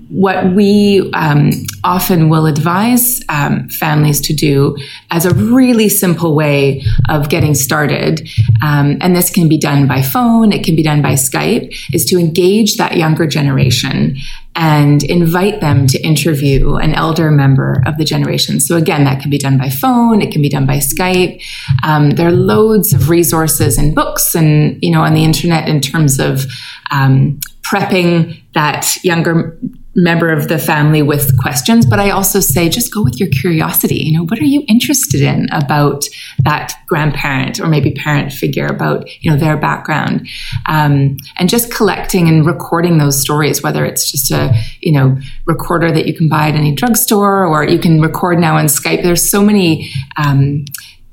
what 0.09 0.53
we 0.53 1.09
um, 1.13 1.51
often 1.85 2.27
will 2.27 2.45
advise 2.47 3.21
um, 3.29 3.69
families 3.69 4.19
to 4.19 4.33
do 4.33 4.75
as 5.09 5.25
a 5.25 5.33
really 5.33 5.87
simple 5.87 6.35
way 6.35 6.83
of 7.07 7.29
getting 7.29 7.55
started, 7.55 8.27
um, 8.61 8.97
and 8.99 9.15
this 9.15 9.29
can 9.29 9.47
be 9.47 9.57
done 9.57 9.87
by 9.87 10.01
phone, 10.01 10.51
it 10.51 10.65
can 10.65 10.75
be 10.75 10.83
done 10.83 11.01
by 11.01 11.13
Skype, 11.13 11.73
is 11.93 12.03
to 12.05 12.17
engage 12.17 12.75
that 12.75 12.97
younger 12.97 13.25
generation 13.25 14.17
and 14.55 15.03
invite 15.03 15.61
them 15.61 15.87
to 15.87 15.97
interview 16.01 16.75
an 16.75 16.93
elder 16.93 17.31
member 17.31 17.81
of 17.85 17.97
the 17.97 18.03
generation. 18.03 18.59
So 18.59 18.75
again, 18.75 19.05
that 19.05 19.21
can 19.21 19.29
be 19.29 19.37
done 19.37 19.57
by 19.57 19.69
phone, 19.69 20.21
it 20.21 20.33
can 20.33 20.41
be 20.41 20.49
done 20.49 20.65
by 20.65 20.77
Skype. 20.77 21.41
Um, 21.83 22.09
there 22.11 22.27
are 22.27 22.31
loads 22.31 22.91
of 22.91 23.07
resources 23.07 23.77
and 23.77 23.95
books 23.95 24.35
and 24.35 24.77
you 24.83 24.91
know 24.91 25.01
on 25.01 25.13
the 25.13 25.23
internet 25.23 25.69
in 25.69 25.79
terms 25.79 26.19
of 26.19 26.45
um, 26.91 27.39
prepping 27.61 28.41
that 28.59 28.97
younger 29.05 29.57
member 29.95 30.29
of 30.29 30.49
the 30.49 30.59
family 30.59 31.01
with 31.01 31.37
questions, 31.39 31.85
but 31.85 31.97
I 31.97 32.09
also 32.09 32.41
say 32.41 32.67
just 32.67 32.93
go 32.93 33.01
with 33.01 33.17
your 33.17 33.29
curiosity. 33.29 33.95
You 33.95 34.17
know, 34.17 34.25
what 34.25 34.37
are 34.39 34.51
you 34.55 34.65
interested 34.67 35.21
in 35.21 35.47
about 35.53 36.03
that 36.43 36.73
grandparent 36.85 37.61
or 37.61 37.67
maybe 37.67 37.91
parent 37.91 38.33
figure 38.33 38.67
about 38.67 39.07
you 39.23 39.31
know 39.31 39.37
their 39.37 39.55
background, 39.55 40.27
um, 40.67 41.15
and 41.37 41.47
just 41.47 41.73
collecting 41.73 42.27
and 42.27 42.45
recording 42.45 42.97
those 42.97 43.17
stories. 43.17 43.63
Whether 43.63 43.85
it's 43.85 44.11
just 44.11 44.29
a 44.29 44.53
you 44.81 44.91
know 44.91 45.17
recorder 45.45 45.89
that 45.93 46.05
you 46.05 46.13
can 46.13 46.27
buy 46.27 46.49
at 46.49 46.55
any 46.55 46.75
drugstore, 46.75 47.45
or 47.45 47.63
you 47.63 47.79
can 47.79 48.01
record 48.01 48.39
now 48.39 48.57
on 48.57 48.65
Skype. 48.65 49.03
There's 49.03 49.29
so 49.29 49.41
many. 49.41 49.89
Um, 50.17 50.65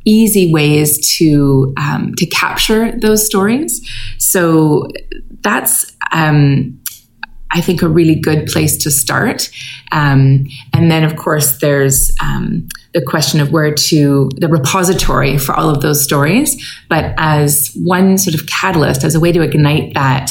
easy 0.09 0.53
ways 0.53 1.17
to 1.19 1.75
um, 1.77 2.15
to 2.15 2.27
capture 2.27 2.93
those 3.01 3.27
stories. 3.27 3.85
So 4.19 4.87
that's 5.41 5.97
um, 6.13 6.79
I 7.51 7.61
think, 7.61 7.83
a 7.83 7.89
really 7.89 8.15
good 8.15 8.47
place 8.47 8.77
to 8.79 8.91
start. 8.91 9.51
Um, 9.93 10.47
and 10.73 10.91
then, 10.91 11.05
of 11.05 11.17
course, 11.17 11.59
there's 11.59 12.15
um, 12.21 12.69
the 12.93 13.03
question 13.03 13.41
of 13.41 13.53
where 13.53 13.73
to, 13.73 14.31
the 14.37 14.49
repository 14.49 15.39
for 15.39 15.55
all 15.55 15.71
of 15.71 15.81
those 15.81 16.03
stories. 16.03 16.57
But 16.89 17.15
as 17.19 17.71
one 17.75 18.19
sort 18.19 18.35
of 18.35 18.47
catalyst, 18.47 19.05
as 19.05 19.15
a 19.15 19.21
way 19.21 19.33
to 19.33 19.43
ignite 19.43 19.95
that 19.95 20.31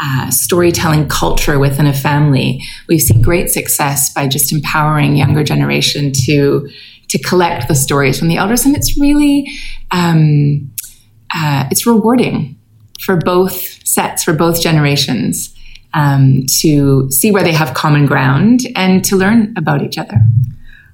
uh, 0.00 0.30
storytelling 0.30 1.08
culture 1.08 1.58
within 1.58 1.86
a 1.86 1.92
family, 1.92 2.62
we've 2.88 3.00
seen 3.00 3.22
great 3.22 3.50
success 3.50 4.12
by 4.12 4.28
just 4.28 4.52
empowering 4.52 5.16
younger 5.16 5.44
generation 5.44 6.12
to 6.26 6.68
to 7.08 7.18
collect 7.20 7.68
the 7.68 7.74
stories 7.74 8.18
from 8.18 8.26
the 8.26 8.36
elders, 8.36 8.66
and 8.66 8.76
it's 8.76 8.98
really 8.98 9.48
um, 9.92 10.70
uh, 11.34 11.66
it's 11.70 11.86
rewarding 11.86 12.58
for 13.00 13.16
both 13.16 13.86
sets, 13.86 14.24
for 14.24 14.32
both 14.32 14.60
generations 14.60 15.55
um, 15.94 16.44
to 16.60 17.10
see 17.10 17.30
where 17.30 17.42
they 17.42 17.52
have 17.52 17.74
common 17.74 18.06
ground 18.06 18.60
and 18.74 19.04
to 19.04 19.16
learn 19.16 19.54
about 19.56 19.82
each 19.82 19.98
other. 19.98 20.20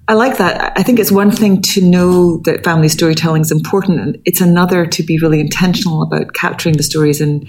I 0.08 0.14
like 0.14 0.38
that. 0.38 0.76
I 0.76 0.82
think 0.82 0.99
it's 0.99 1.12
one 1.12 1.30
thing 1.30 1.62
to 1.62 1.80
know 1.80 2.38
that 2.38 2.64
family 2.64 2.88
storytelling 2.88 3.42
is 3.42 3.52
important, 3.52 4.00
and 4.00 4.22
it's 4.25 4.40
another 4.40 4.84
to 4.84 5.02
be 5.02 5.18
really 5.18 5.40
intentional 5.40 6.02
about 6.02 6.34
capturing 6.34 6.76
the 6.76 6.82
stories. 6.82 7.20
And 7.20 7.49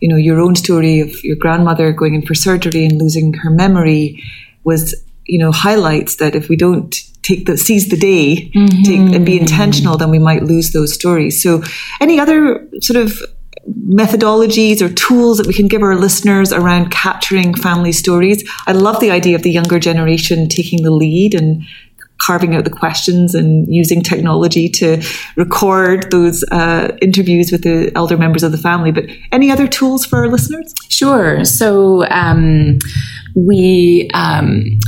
you 0.00 0.08
know, 0.08 0.16
your 0.16 0.40
own 0.40 0.56
story 0.56 0.98
of 1.00 1.22
your 1.22 1.36
grandmother 1.36 1.92
going 1.92 2.14
in 2.16 2.22
for 2.22 2.34
surgery 2.34 2.84
and 2.84 3.00
losing 3.00 3.34
her 3.34 3.50
memory 3.50 4.22
was, 4.64 4.96
you 5.26 5.38
know, 5.38 5.52
highlights 5.52 6.16
that 6.16 6.34
if 6.34 6.48
we 6.48 6.56
don't 6.56 7.00
take 7.22 7.46
the 7.46 7.56
seize 7.56 7.88
the 7.88 7.96
day 7.96 8.50
mm-hmm. 8.52 8.82
take, 8.82 9.14
and 9.14 9.24
be 9.24 9.38
intentional, 9.38 9.96
then 9.96 10.10
we 10.10 10.18
might 10.18 10.42
lose 10.42 10.72
those 10.72 10.92
stories. 10.92 11.40
So, 11.40 11.62
any 12.00 12.18
other 12.18 12.68
sort 12.80 12.96
of 12.96 13.22
methodologies 13.68 14.80
or 14.80 14.92
tools 14.92 15.38
that 15.38 15.46
we 15.46 15.54
can 15.54 15.68
give 15.68 15.82
our 15.82 15.96
listeners 15.96 16.52
around 16.52 16.90
capturing 16.90 17.54
family 17.54 17.92
stories. 17.92 18.48
I 18.66 18.72
love 18.72 19.00
the 19.00 19.10
idea 19.10 19.36
of 19.36 19.42
the 19.42 19.50
younger 19.50 19.78
generation 19.78 20.48
taking 20.48 20.82
the 20.82 20.90
lead 20.90 21.34
and 21.34 21.62
carving 22.18 22.54
out 22.54 22.64
the 22.64 22.70
questions 22.70 23.34
and 23.34 23.72
using 23.72 24.00
technology 24.00 24.68
to 24.68 25.02
record 25.36 26.10
those 26.10 26.44
uh, 26.52 26.96
interviews 27.02 27.50
with 27.50 27.64
the 27.64 27.90
elder 27.96 28.16
members 28.16 28.42
of 28.42 28.52
the 28.52 28.58
family. 28.58 28.92
But 28.92 29.06
any 29.32 29.50
other 29.50 29.66
tools 29.66 30.06
for 30.06 30.20
our 30.20 30.28
listeners? 30.28 30.72
Sure. 30.88 31.44
So 31.44 32.06
um, 32.08 32.78
we 33.34 34.10
um, 34.14 34.78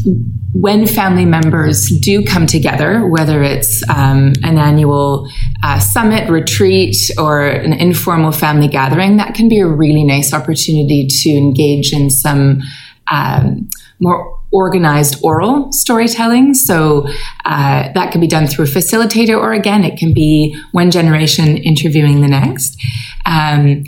when 0.55 0.87
family 0.87 1.25
members 1.25 1.89
do 2.01 2.25
come 2.25 2.47
together, 2.47 3.09
whether 3.09 3.43
it's 3.43 3.83
um, 3.89 4.33
an 4.45 4.57
annual 4.57 5.29
uh, 5.65 5.81
summit, 5.81 6.31
retreat, 6.31 6.97
or 7.19 7.45
an 7.49 7.73
informal 7.73 8.31
family 8.31 8.69
gathering, 8.69 9.17
that 9.17 9.35
can 9.35 9.49
be 9.49 9.59
a 9.59 9.67
really 9.67 10.05
nice 10.05 10.33
opportunity 10.33 11.09
to 11.09 11.31
engage 11.31 11.93
in 11.93 12.09
some 12.09 12.63
um, 13.11 13.69
more 13.99 14.41
organized 14.53 15.19
oral 15.25 15.73
storytelling. 15.73 16.55
So 16.55 17.09
uh, 17.45 17.91
that 17.93 18.13
can 18.13 18.21
be 18.21 18.29
done 18.29 18.47
through 18.47 18.67
a 18.67 18.69
facilitator, 18.69 19.37
or 19.37 19.53
again, 19.53 19.83
it 19.83 19.99
can 19.99 20.15
be 20.15 20.57
one 20.71 20.93
generation 20.93 21.57
interviewing 21.57 22.21
the 22.21 22.29
next. 22.29 22.81
Um, 23.27 23.85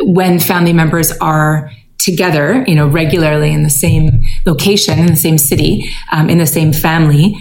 when 0.00 0.40
family 0.40 0.72
members 0.72 1.12
are 1.18 1.70
together, 1.98 2.64
you 2.66 2.74
know, 2.74 2.86
regularly 2.86 3.52
in 3.52 3.62
the 3.62 3.70
same 3.70 4.22
location, 4.46 4.98
in 4.98 5.06
the 5.06 5.16
same 5.16 5.38
city, 5.38 5.90
um, 6.12 6.30
in 6.30 6.38
the 6.38 6.46
same 6.46 6.72
family, 6.72 7.36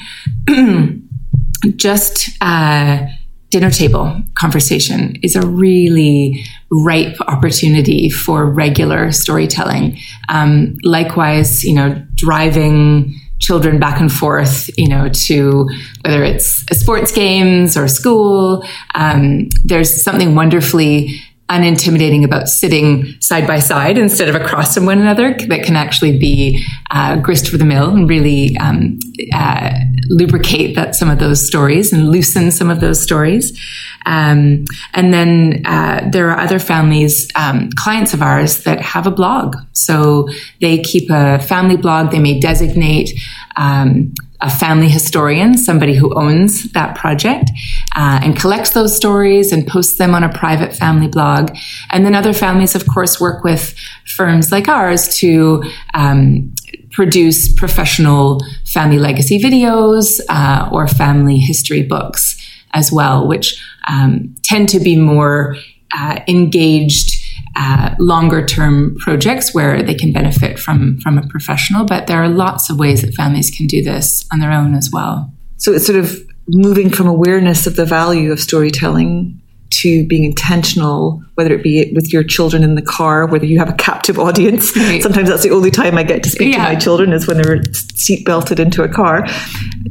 just 1.75 2.29
uh, 2.41 3.05
dinner 3.49 3.71
table 3.71 4.21
conversation 4.35 5.15
is 5.23 5.35
a 5.35 5.45
really 5.45 6.43
ripe 6.69 7.15
opportunity 7.27 8.09
for 8.09 8.51
regular 8.51 9.11
storytelling. 9.11 9.97
Um, 10.29 10.77
likewise, 10.83 11.63
you 11.63 11.73
know, 11.73 12.03
driving 12.15 13.15
children 13.39 13.79
back 13.79 13.99
and 13.99 14.11
forth, 14.11 14.69
you 14.77 14.89
know, 14.89 15.09
to 15.09 15.69
whether 16.03 16.23
it's 16.23 16.65
sports 16.77 17.11
games 17.11 17.77
or 17.77 17.87
school. 17.87 18.63
Um, 18.95 19.49
there's 19.63 20.03
something 20.03 20.35
wonderfully 20.35 21.19
unintimidating 21.49 22.25
about 22.25 22.49
sitting 22.49 23.19
side 23.21 23.47
by 23.47 23.59
side 23.59 23.97
instead 23.97 24.27
of 24.27 24.35
across 24.35 24.73
from 24.73 24.85
one 24.85 24.99
another 24.99 25.33
that 25.47 25.63
can 25.63 25.75
actually 25.77 26.17
be 26.17 26.63
uh, 26.91 27.15
grist 27.17 27.47
for 27.47 27.57
the 27.57 27.63
mill 27.63 27.89
and 27.95 28.09
really 28.09 28.57
um, 28.57 28.99
uh, 29.33 29.71
lubricate 30.09 30.75
that 30.75 30.95
some 30.95 31.09
of 31.09 31.19
those 31.19 31.45
stories 31.45 31.93
and 31.93 32.09
loosen 32.09 32.51
some 32.51 32.69
of 32.69 32.81
those 32.81 33.01
stories. 33.01 33.57
Um, 34.05 34.65
and 34.93 35.13
then 35.13 35.61
uh, 35.65 36.09
there 36.11 36.29
are 36.31 36.39
other 36.39 36.59
families, 36.59 37.27
um, 37.35 37.69
clients 37.75 38.13
of 38.13 38.21
ours 38.21 38.63
that 38.63 38.81
have 38.81 39.07
a 39.07 39.11
blog. 39.11 39.55
So 39.73 40.27
they 40.61 40.81
keep 40.81 41.09
a 41.09 41.39
family 41.39 41.77
blog. 41.77 42.11
They 42.11 42.19
may 42.19 42.39
designate 42.39 43.17
um, 43.57 44.13
a 44.39 44.49
family 44.49 44.87
historian, 44.87 45.57
somebody 45.57 45.95
who 45.95 46.13
owns 46.13 46.71
that 46.73 46.95
project, 46.95 47.49
uh, 47.95 48.19
and 48.23 48.37
collects 48.37 48.69
those 48.71 48.95
stories 48.95 49.51
and 49.51 49.65
posts 49.65 49.97
them 49.97 50.13
on 50.13 50.23
a 50.23 50.29
private 50.29 50.75
family 50.75 51.07
blog. 51.07 51.57
And 51.89 52.05
then 52.05 52.13
other 52.13 52.33
families, 52.33 52.75
of 52.75 52.85
course, 52.85 53.19
work 53.19 53.43
with 53.43 53.75
firms 54.05 54.51
like 54.51 54.67
ours 54.67 55.17
to 55.17 55.63
um, 55.95 56.53
produce 56.91 57.51
professional 57.51 58.41
family 58.65 58.99
legacy 58.99 59.39
videos 59.39 60.19
uh, 60.29 60.69
or 60.71 60.87
family 60.87 61.39
history 61.39 61.81
books 61.81 62.37
as 62.73 62.91
well, 62.91 63.27
which 63.27 63.63
um, 63.87 64.35
tend 64.43 64.69
to 64.69 64.79
be 64.79 64.95
more 64.95 65.55
uh, 65.97 66.19
engaged 66.27 67.16
uh, 67.57 67.95
longer 67.97 68.45
term 68.45 68.95
projects 68.99 69.53
where 69.53 69.81
they 69.81 69.95
can 69.95 70.13
benefit 70.13 70.59
from 70.59 70.99
from 70.99 71.17
a 71.17 71.27
professional. 71.27 71.85
But 71.85 72.07
there 72.07 72.21
are 72.21 72.29
lots 72.29 72.69
of 72.69 72.77
ways 72.77 73.01
that 73.01 73.13
families 73.15 73.49
can 73.49 73.65
do 73.65 73.83
this 73.83 74.25
on 74.31 74.39
their 74.39 74.51
own 74.51 74.75
as 74.75 74.91
well. 74.93 75.33
So 75.57 75.73
it's 75.73 75.85
sort 75.85 75.97
of 75.97 76.15
moving 76.47 76.89
from 76.89 77.07
awareness 77.07 77.65
of 77.65 77.75
the 77.75 77.85
value 77.85 78.31
of 78.31 78.39
storytelling 78.39 79.41
to 79.69 80.07
being 80.07 80.23
intentional, 80.23 81.21
whether 81.35 81.53
it 81.53 81.63
be 81.63 81.91
with 81.93 82.13
your 82.13 82.23
children 82.23 82.63
in 82.63 82.75
the 82.75 82.81
car, 82.81 83.25
whether 83.25 83.45
you 83.45 83.59
have 83.59 83.69
a 83.69 83.73
captive 83.73 84.17
audience. 84.19 84.75
Right. 84.77 85.01
Sometimes 85.01 85.27
that's 85.27 85.43
the 85.43 85.51
only 85.51 85.71
time 85.71 85.97
I 85.97 86.03
get 86.03 86.23
to 86.23 86.29
speak 86.29 86.53
yeah. 86.53 86.67
to 86.67 86.73
my 86.73 86.79
children 86.79 87.11
is 87.11 87.27
when 87.27 87.41
they're 87.41 87.61
seat 87.73 88.23
belted 88.23 88.59
into 88.59 88.83
a 88.83 88.87
car. 88.87 89.27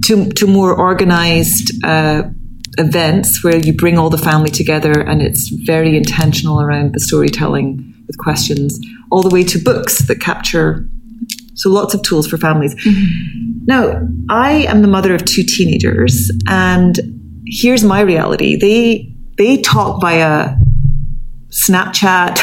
To 0.04 0.30
to 0.30 0.46
more 0.46 0.74
organized. 0.74 1.72
Uh, 1.84 2.30
events 2.78 3.42
where 3.42 3.56
you 3.56 3.72
bring 3.72 3.98
all 3.98 4.10
the 4.10 4.18
family 4.18 4.50
together 4.50 5.00
and 5.00 5.22
it's 5.22 5.48
very 5.48 5.96
intentional 5.96 6.60
around 6.60 6.94
the 6.94 7.00
storytelling 7.00 7.94
with 8.06 8.18
questions, 8.18 8.78
all 9.10 9.22
the 9.22 9.32
way 9.32 9.42
to 9.44 9.58
books 9.58 10.06
that 10.06 10.20
capture. 10.20 10.88
So 11.54 11.70
lots 11.70 11.94
of 11.94 12.02
tools 12.02 12.26
for 12.26 12.36
families. 12.36 12.74
Mm-hmm. 12.74 13.64
Now, 13.66 14.08
I 14.28 14.66
am 14.68 14.82
the 14.82 14.88
mother 14.88 15.14
of 15.14 15.24
two 15.24 15.42
teenagers, 15.42 16.30
and 16.48 16.98
here's 17.46 17.82
my 17.82 18.00
reality. 18.00 18.56
They 18.56 19.12
they 19.38 19.60
talk 19.60 20.00
via 20.00 20.56
Snapchat. 21.48 22.40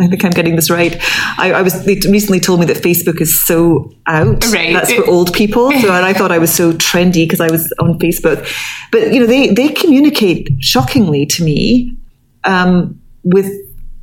I 0.00 0.08
think 0.08 0.24
I'm 0.24 0.30
getting 0.30 0.56
this 0.56 0.70
right. 0.70 0.96
I, 1.38 1.52
I, 1.52 1.62
was 1.62 1.84
they 1.84 1.94
recently 2.08 2.40
told 2.40 2.60
me 2.60 2.66
that 2.66 2.78
Facebook 2.78 3.20
is 3.20 3.46
so 3.46 3.92
out. 4.06 4.44
Right. 4.50 4.72
That's 4.72 4.92
for 4.92 5.06
old 5.08 5.32
people. 5.32 5.70
So 5.72 5.92
and 5.92 6.04
I 6.04 6.12
thought 6.12 6.32
I 6.32 6.38
was 6.38 6.52
so 6.52 6.72
trendy 6.72 7.24
because 7.24 7.40
I 7.40 7.50
was 7.50 7.72
on 7.78 7.98
Facebook. 7.98 8.46
But 8.90 9.12
you 9.12 9.20
know, 9.20 9.26
they 9.26 9.48
they 9.48 9.68
communicate 9.68 10.48
shockingly 10.60 11.26
to 11.26 11.44
me 11.44 11.96
um, 12.44 13.00
with 13.24 13.50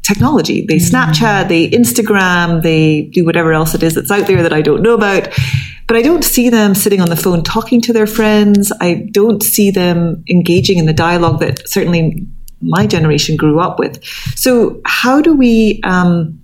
technology. 0.04 0.66
They 0.66 0.77
mm. 0.77 0.89
Snapchat, 0.89 1.50
they 1.50 1.70
Instagram, 1.70 2.62
they 2.63 3.04
do 3.13 3.25
whatever 3.25 3.54
else 3.54 3.74
it 3.74 3.84
is 3.84 3.96
that's 3.96 4.12
out 4.12 4.27
there 4.27 4.42
that 4.44 4.54
I 4.54 4.62
don't 4.62 4.82
know 4.82 4.94
about. 4.94 5.30
But 5.88 5.98
I 5.98 6.01
don't 6.01 6.24
see 6.24 6.50
them 6.50 6.75
sitting 6.75 7.01
on 7.01 7.10
the 7.10 7.16
phone 7.16 7.44
talking 7.44 7.82
to 7.82 7.94
their 7.94 8.08
friends. 8.08 8.74
I 8.82 9.08
don't 9.12 9.42
see 9.42 9.72
them 9.72 10.24
engaging 10.30 10.77
in 10.77 10.86
the 10.86 10.94
dialogue 10.94 11.39
that 11.39 11.68
certainly 11.68 12.27
my 12.62 12.88
generation 12.88 13.36
grew 13.36 13.60
up 13.60 13.80
with. 13.80 14.04
So 14.36 14.82
how 14.86 15.22
do 15.22 15.36
we 15.36 15.80
um, 15.84 16.39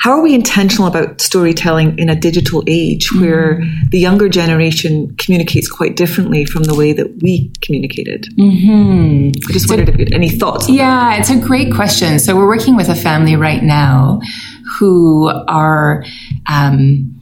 how 0.00 0.12
are 0.12 0.22
we 0.22 0.34
intentional 0.34 0.86
about 0.86 1.20
storytelling 1.20 1.98
in 1.98 2.08
a 2.08 2.16
digital 2.16 2.64
age 2.66 3.12
where 3.12 3.56
mm-hmm. 3.56 3.88
the 3.90 3.98
younger 3.98 4.30
generation 4.30 5.14
communicates 5.16 5.68
quite 5.68 5.94
differently 5.94 6.46
from 6.46 6.64
the 6.64 6.74
way 6.74 6.94
that 6.94 7.22
we 7.22 7.52
communicated? 7.60 8.24
Mm-hmm. 8.38 9.28
I 9.46 9.52
just 9.52 9.68
so, 9.68 9.74
wondered 9.74 9.90
if 9.90 9.98
you 9.98 10.06
had 10.06 10.14
any 10.14 10.30
thoughts. 10.30 10.70
yeah, 10.70 11.10
that. 11.10 11.20
it's 11.20 11.28
a 11.28 11.38
great 11.38 11.74
question. 11.74 12.18
So 12.18 12.34
we're 12.34 12.48
working 12.48 12.76
with 12.76 12.88
a 12.88 12.94
family 12.94 13.36
right 13.36 13.62
now 13.62 14.20
who 14.78 15.28
are. 15.48 16.04
Um, 16.50 17.19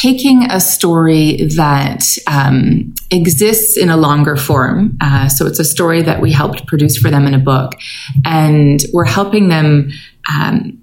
taking 0.00 0.50
a 0.50 0.60
story 0.60 1.44
that 1.56 2.02
um, 2.26 2.94
exists 3.10 3.76
in 3.76 3.90
a 3.90 3.96
longer 3.96 4.36
form. 4.36 4.96
Uh, 5.00 5.28
so 5.28 5.46
it's 5.46 5.58
a 5.58 5.64
story 5.64 6.02
that 6.02 6.20
we 6.20 6.32
helped 6.32 6.66
produce 6.66 6.96
for 6.96 7.10
them 7.10 7.26
in 7.26 7.34
a 7.34 7.38
book, 7.38 7.72
and 8.24 8.84
we're 8.92 9.04
helping 9.04 9.48
them 9.48 9.90
um, 10.32 10.82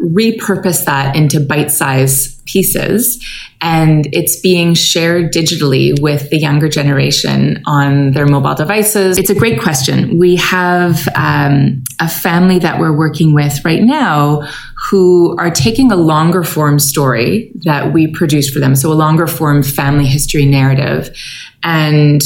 repurpose 0.00 0.84
that 0.84 1.16
into 1.16 1.40
bite 1.40 1.70
size 1.70 2.35
pieces 2.46 3.22
and 3.60 4.08
it's 4.12 4.38
being 4.40 4.74
shared 4.74 5.32
digitally 5.32 5.98
with 6.00 6.30
the 6.30 6.38
younger 6.38 6.68
generation 6.68 7.62
on 7.66 8.12
their 8.12 8.26
mobile 8.26 8.54
devices. 8.54 9.18
It's 9.18 9.30
a 9.30 9.34
great 9.34 9.60
question. 9.60 10.18
We 10.18 10.36
have 10.36 11.08
um, 11.14 11.84
a 12.00 12.08
family 12.08 12.58
that 12.60 12.78
we're 12.78 12.96
working 12.96 13.34
with 13.34 13.64
right 13.64 13.82
now 13.82 14.42
who 14.90 15.36
are 15.38 15.50
taking 15.50 15.90
a 15.90 15.96
longer 15.96 16.44
form 16.44 16.78
story 16.78 17.50
that 17.64 17.92
we 17.92 18.06
produced 18.06 18.52
for 18.52 18.60
them. 18.60 18.76
So 18.76 18.92
a 18.92 18.94
longer 18.94 19.26
form 19.26 19.62
family 19.62 20.06
history 20.06 20.44
narrative. 20.44 21.16
And 21.62 22.22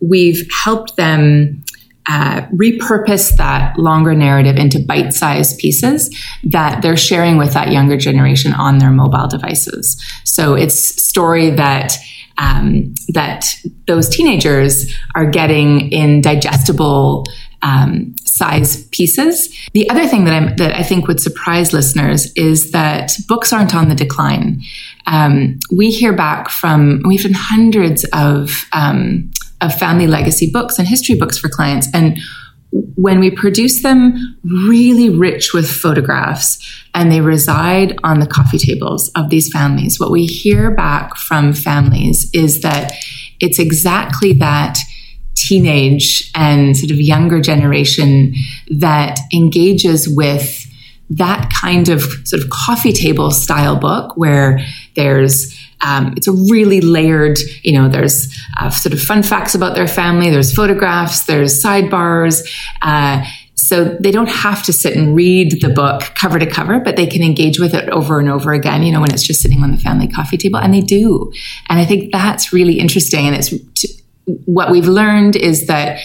we've 0.00 0.48
helped 0.64 0.96
them 0.96 1.62
uh, 2.10 2.42
repurpose 2.48 3.36
that 3.36 3.78
longer 3.78 4.14
narrative 4.16 4.56
into 4.56 4.80
bite 4.80 5.12
sized 5.12 5.58
pieces 5.58 6.10
that 6.42 6.82
they're 6.82 6.96
sharing 6.96 7.38
with 7.38 7.52
that 7.52 7.70
younger 7.70 7.96
generation 7.96 8.52
on 8.52 8.78
their 8.78 8.90
mobile 8.90 9.28
devices. 9.28 9.96
So 10.24 10.54
it's 10.54 10.74
story 11.00 11.50
that 11.50 11.96
um, 12.36 12.94
that 13.08 13.54
those 13.86 14.08
teenagers 14.08 14.92
are 15.14 15.30
getting 15.30 15.92
in 15.92 16.20
digestible 16.20 17.26
um, 17.62 18.16
size 18.24 18.86
pieces. 18.86 19.54
The 19.72 19.88
other 19.90 20.06
thing 20.08 20.24
that, 20.24 20.32
I'm, 20.32 20.56
that 20.56 20.74
I 20.74 20.82
think 20.82 21.06
would 21.06 21.20
surprise 21.20 21.72
listeners 21.72 22.32
is 22.34 22.72
that 22.72 23.12
books 23.28 23.52
aren't 23.52 23.74
on 23.74 23.88
the 23.88 23.94
decline. 23.94 24.62
Um, 25.06 25.58
we 25.70 25.90
hear 25.90 26.14
back 26.14 26.48
from 26.48 27.02
we've 27.06 27.22
done 27.22 27.34
hundreds 27.34 28.04
of 28.12 28.64
um, 28.72 29.30
of 29.60 29.74
family 29.74 30.06
legacy 30.06 30.50
books 30.50 30.78
and 30.78 30.88
history 30.88 31.14
books 31.14 31.38
for 31.38 31.48
clients. 31.48 31.88
And 31.92 32.18
when 32.70 33.18
we 33.18 33.30
produce 33.30 33.82
them 33.82 34.38
really 34.44 35.08
rich 35.08 35.52
with 35.52 35.68
photographs 35.68 36.58
and 36.94 37.10
they 37.10 37.20
reside 37.20 37.98
on 38.04 38.20
the 38.20 38.26
coffee 38.26 38.58
tables 38.58 39.10
of 39.16 39.30
these 39.30 39.50
families, 39.50 39.98
what 39.98 40.10
we 40.10 40.26
hear 40.26 40.70
back 40.70 41.16
from 41.16 41.52
families 41.52 42.30
is 42.32 42.62
that 42.62 42.92
it's 43.40 43.58
exactly 43.58 44.32
that 44.34 44.78
teenage 45.34 46.30
and 46.34 46.76
sort 46.76 46.90
of 46.90 47.00
younger 47.00 47.40
generation 47.40 48.34
that 48.68 49.18
engages 49.32 50.08
with 50.08 50.66
that 51.08 51.50
kind 51.50 51.88
of 51.88 52.02
sort 52.24 52.42
of 52.42 52.50
coffee 52.50 52.92
table 52.92 53.30
style 53.30 53.76
book 53.76 54.16
where 54.16 54.60
there's 54.94 55.56
um, 55.82 56.14
it's 56.16 56.26
a 56.26 56.32
really 56.32 56.80
layered, 56.80 57.38
you 57.62 57.72
know, 57.72 57.88
there's 57.88 58.34
uh, 58.58 58.70
sort 58.70 58.92
of 58.92 59.00
fun 59.00 59.22
facts 59.22 59.54
about 59.54 59.74
their 59.74 59.88
family, 59.88 60.30
there's 60.30 60.54
photographs, 60.54 61.24
there's 61.24 61.62
sidebars. 61.62 62.46
Uh, 62.82 63.24
so 63.54 63.84
they 63.84 64.10
don't 64.10 64.28
have 64.28 64.62
to 64.64 64.72
sit 64.72 64.96
and 64.96 65.14
read 65.14 65.60
the 65.60 65.68
book 65.68 66.02
cover 66.14 66.38
to 66.38 66.46
cover, 66.46 66.80
but 66.80 66.96
they 66.96 67.06
can 67.06 67.22
engage 67.22 67.60
with 67.60 67.74
it 67.74 67.88
over 67.90 68.18
and 68.18 68.28
over 68.28 68.52
again, 68.52 68.82
you 68.82 68.90
know, 68.90 69.00
when 69.00 69.12
it's 69.12 69.22
just 69.22 69.42
sitting 69.42 69.62
on 69.62 69.70
the 69.70 69.76
family 69.78 70.08
coffee 70.08 70.36
table. 70.36 70.58
And 70.58 70.72
they 70.72 70.80
do. 70.80 71.30
And 71.68 71.78
I 71.78 71.84
think 71.84 72.10
that's 72.10 72.52
really 72.52 72.80
interesting. 72.80 73.26
And 73.26 73.36
it's 73.36 73.54
what 74.46 74.70
we've 74.70 74.88
learned 74.88 75.36
is 75.36 75.66
that 75.66 76.00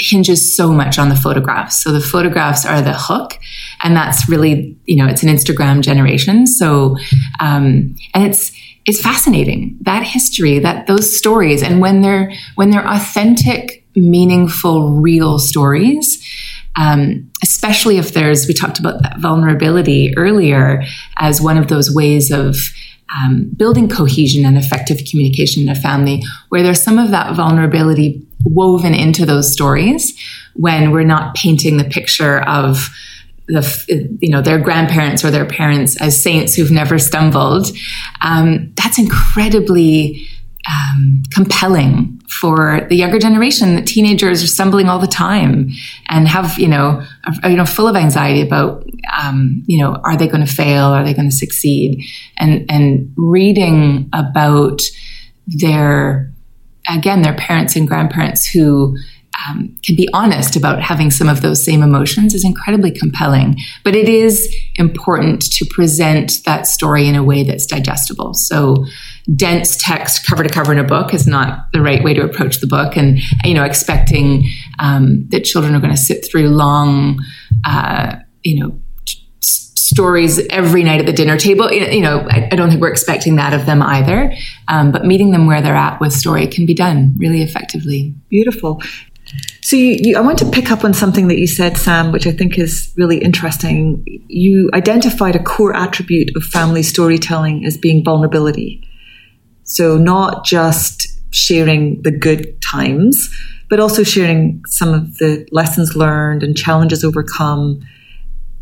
hinges 0.00 0.54
so 0.54 0.70
much 0.70 0.98
on 0.98 1.08
the 1.08 1.16
photographs. 1.16 1.82
So 1.82 1.92
the 1.92 2.00
photographs 2.00 2.66
are 2.66 2.82
the 2.82 2.94
hook, 2.94 3.38
and 3.82 3.96
that's 3.96 4.28
really, 4.28 4.76
you 4.84 4.96
know, 4.96 5.06
it's 5.06 5.22
an 5.22 5.28
Instagram 5.28 5.80
generation. 5.80 6.46
So, 6.46 6.96
um, 7.40 7.96
and 8.14 8.24
it's 8.24 8.52
is 8.88 9.00
fascinating. 9.00 9.76
That 9.82 10.02
history, 10.02 10.58
that 10.60 10.86
those 10.86 11.14
stories, 11.14 11.62
and 11.62 11.80
when 11.80 12.00
they're 12.00 12.32
when 12.54 12.70
they're 12.70 12.88
authentic, 12.88 13.84
meaningful, 13.94 14.92
real 14.92 15.38
stories, 15.38 16.24
um, 16.76 17.30
especially 17.42 17.98
if 17.98 18.14
there's 18.14 18.48
we 18.48 18.54
talked 18.54 18.78
about 18.78 19.02
that 19.02 19.18
vulnerability 19.18 20.16
earlier 20.16 20.82
as 21.18 21.40
one 21.40 21.58
of 21.58 21.68
those 21.68 21.94
ways 21.94 22.30
of 22.30 22.56
um, 23.14 23.50
building 23.56 23.88
cohesion 23.88 24.44
and 24.44 24.56
effective 24.56 25.00
communication 25.10 25.62
in 25.62 25.68
a 25.68 25.74
family, 25.74 26.22
where 26.48 26.62
there's 26.62 26.82
some 26.82 26.98
of 26.98 27.10
that 27.10 27.34
vulnerability 27.34 28.26
woven 28.44 28.94
into 28.94 29.26
those 29.26 29.52
stories 29.52 30.18
when 30.54 30.92
we're 30.92 31.04
not 31.04 31.34
painting 31.34 31.76
the 31.76 31.84
picture 31.84 32.40
of 32.42 32.88
the 33.48 34.18
you 34.20 34.30
know 34.30 34.42
their 34.42 34.58
grandparents 34.58 35.24
or 35.24 35.30
their 35.30 35.46
parents 35.46 36.00
as 36.00 36.22
saints 36.22 36.54
who've 36.54 36.70
never 36.70 36.98
stumbled. 36.98 37.68
Um, 38.20 38.72
that's 38.76 38.98
incredibly 38.98 40.26
um, 40.68 41.22
compelling 41.30 42.20
for 42.28 42.86
the 42.88 42.96
younger 42.96 43.18
generation. 43.18 43.74
That 43.74 43.86
teenagers 43.86 44.42
are 44.42 44.48
stumbling 44.48 44.88
all 44.88 44.98
the 44.98 45.06
time 45.06 45.70
and 46.08 46.28
have 46.28 46.58
you 46.58 46.68
know 46.68 47.02
are, 47.42 47.50
you 47.50 47.56
know 47.56 47.64
full 47.64 47.88
of 47.88 47.96
anxiety 47.96 48.42
about 48.42 48.84
um, 49.20 49.62
you 49.66 49.78
know 49.80 50.00
are 50.04 50.16
they 50.16 50.28
going 50.28 50.44
to 50.44 50.52
fail? 50.52 50.84
Are 50.84 51.04
they 51.04 51.14
going 51.14 51.30
to 51.30 51.36
succeed? 51.36 52.04
And 52.36 52.70
and 52.70 53.12
reading 53.16 54.10
about 54.12 54.82
their 55.46 56.30
again 56.88 57.22
their 57.22 57.34
parents 57.34 57.76
and 57.76 57.88
grandparents 57.88 58.46
who 58.46 58.96
um, 59.46 59.76
can 59.82 59.94
be 59.96 60.08
honest 60.12 60.56
about 60.56 60.80
having 60.80 61.10
some 61.10 61.28
of 61.28 61.42
those 61.42 61.64
same 61.64 61.82
emotions 61.82 62.34
is 62.34 62.44
incredibly 62.44 62.90
compelling. 62.90 63.56
But 63.84 63.94
it 63.94 64.08
is 64.08 64.54
important 64.76 65.42
to 65.52 65.64
present 65.66 66.44
that 66.44 66.66
story 66.66 67.06
in 67.06 67.14
a 67.14 67.22
way 67.22 67.44
that's 67.44 67.66
digestible. 67.66 68.34
So 68.34 68.84
dense 69.34 69.76
text 69.76 70.26
cover 70.26 70.42
to 70.42 70.48
cover 70.48 70.72
in 70.72 70.78
a 70.78 70.84
book 70.84 71.12
is 71.12 71.26
not 71.26 71.70
the 71.72 71.82
right 71.82 72.02
way 72.02 72.14
to 72.14 72.22
approach 72.22 72.60
the 72.60 72.66
book. 72.66 72.96
And, 72.96 73.20
you 73.44 73.54
know, 73.54 73.64
expecting 73.64 74.44
um, 74.78 75.28
that 75.28 75.44
children 75.44 75.74
are 75.74 75.80
going 75.80 75.94
to 75.94 76.00
sit 76.00 76.26
through 76.28 76.48
long, 76.48 77.20
uh, 77.64 78.16
you 78.42 78.60
know, 78.60 78.80
stories 79.40 80.38
every 80.48 80.84
night 80.84 81.00
at 81.00 81.06
the 81.06 81.12
dinner 81.12 81.38
table. 81.38 81.72
You 81.72 82.02
know, 82.02 82.26
I, 82.28 82.48
I 82.52 82.56
don't 82.56 82.68
think 82.68 82.80
we're 82.80 82.90
expecting 82.90 83.36
that 83.36 83.54
of 83.54 83.64
them 83.64 83.82
either. 83.82 84.34
Um, 84.68 84.92
but 84.92 85.06
meeting 85.06 85.30
them 85.30 85.46
where 85.46 85.62
they're 85.62 85.74
at 85.74 85.98
with 85.98 86.12
story 86.12 86.46
can 86.46 86.66
be 86.66 86.74
done 86.74 87.14
really 87.16 87.42
effectively. 87.42 88.14
Beautiful. 88.28 88.82
So 89.68 89.76
you, 89.76 89.98
you, 90.00 90.16
I 90.16 90.22
want 90.22 90.38
to 90.38 90.48
pick 90.48 90.70
up 90.70 90.82
on 90.82 90.94
something 90.94 91.28
that 91.28 91.36
you 91.36 91.46
said, 91.46 91.76
Sam, 91.76 92.10
which 92.10 92.26
I 92.26 92.32
think 92.32 92.58
is 92.58 92.90
really 92.96 93.18
interesting. 93.18 94.02
You 94.26 94.70
identified 94.72 95.36
a 95.36 95.42
core 95.42 95.76
attribute 95.76 96.34
of 96.34 96.42
family 96.42 96.82
storytelling 96.82 97.66
as 97.66 97.76
being 97.76 98.02
vulnerability. 98.02 98.82
So 99.64 99.98
not 99.98 100.46
just 100.46 101.06
sharing 101.34 102.00
the 102.00 102.10
good 102.10 102.62
times, 102.62 103.28
but 103.68 103.78
also 103.78 104.04
sharing 104.04 104.62
some 104.68 104.94
of 104.94 105.18
the 105.18 105.46
lessons 105.52 105.94
learned 105.94 106.42
and 106.42 106.56
challenges 106.56 107.04
overcome. 107.04 107.86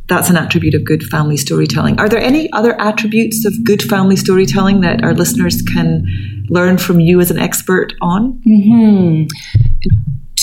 That's 0.08 0.28
an 0.28 0.36
attribute 0.36 0.74
of 0.74 0.84
good 0.84 1.04
family 1.04 1.36
storytelling. 1.36 2.00
Are 2.00 2.08
there 2.08 2.18
any 2.18 2.50
other 2.52 2.74
attributes 2.80 3.44
of 3.44 3.54
good 3.62 3.80
family 3.80 4.16
storytelling 4.16 4.80
that 4.80 5.04
our 5.04 5.14
listeners 5.14 5.62
can 5.62 6.04
learn 6.48 6.78
from 6.78 6.98
you 6.98 7.20
as 7.20 7.30
an 7.30 7.38
expert 7.38 7.92
on? 8.00 8.42
Mm-hmm 8.44 9.28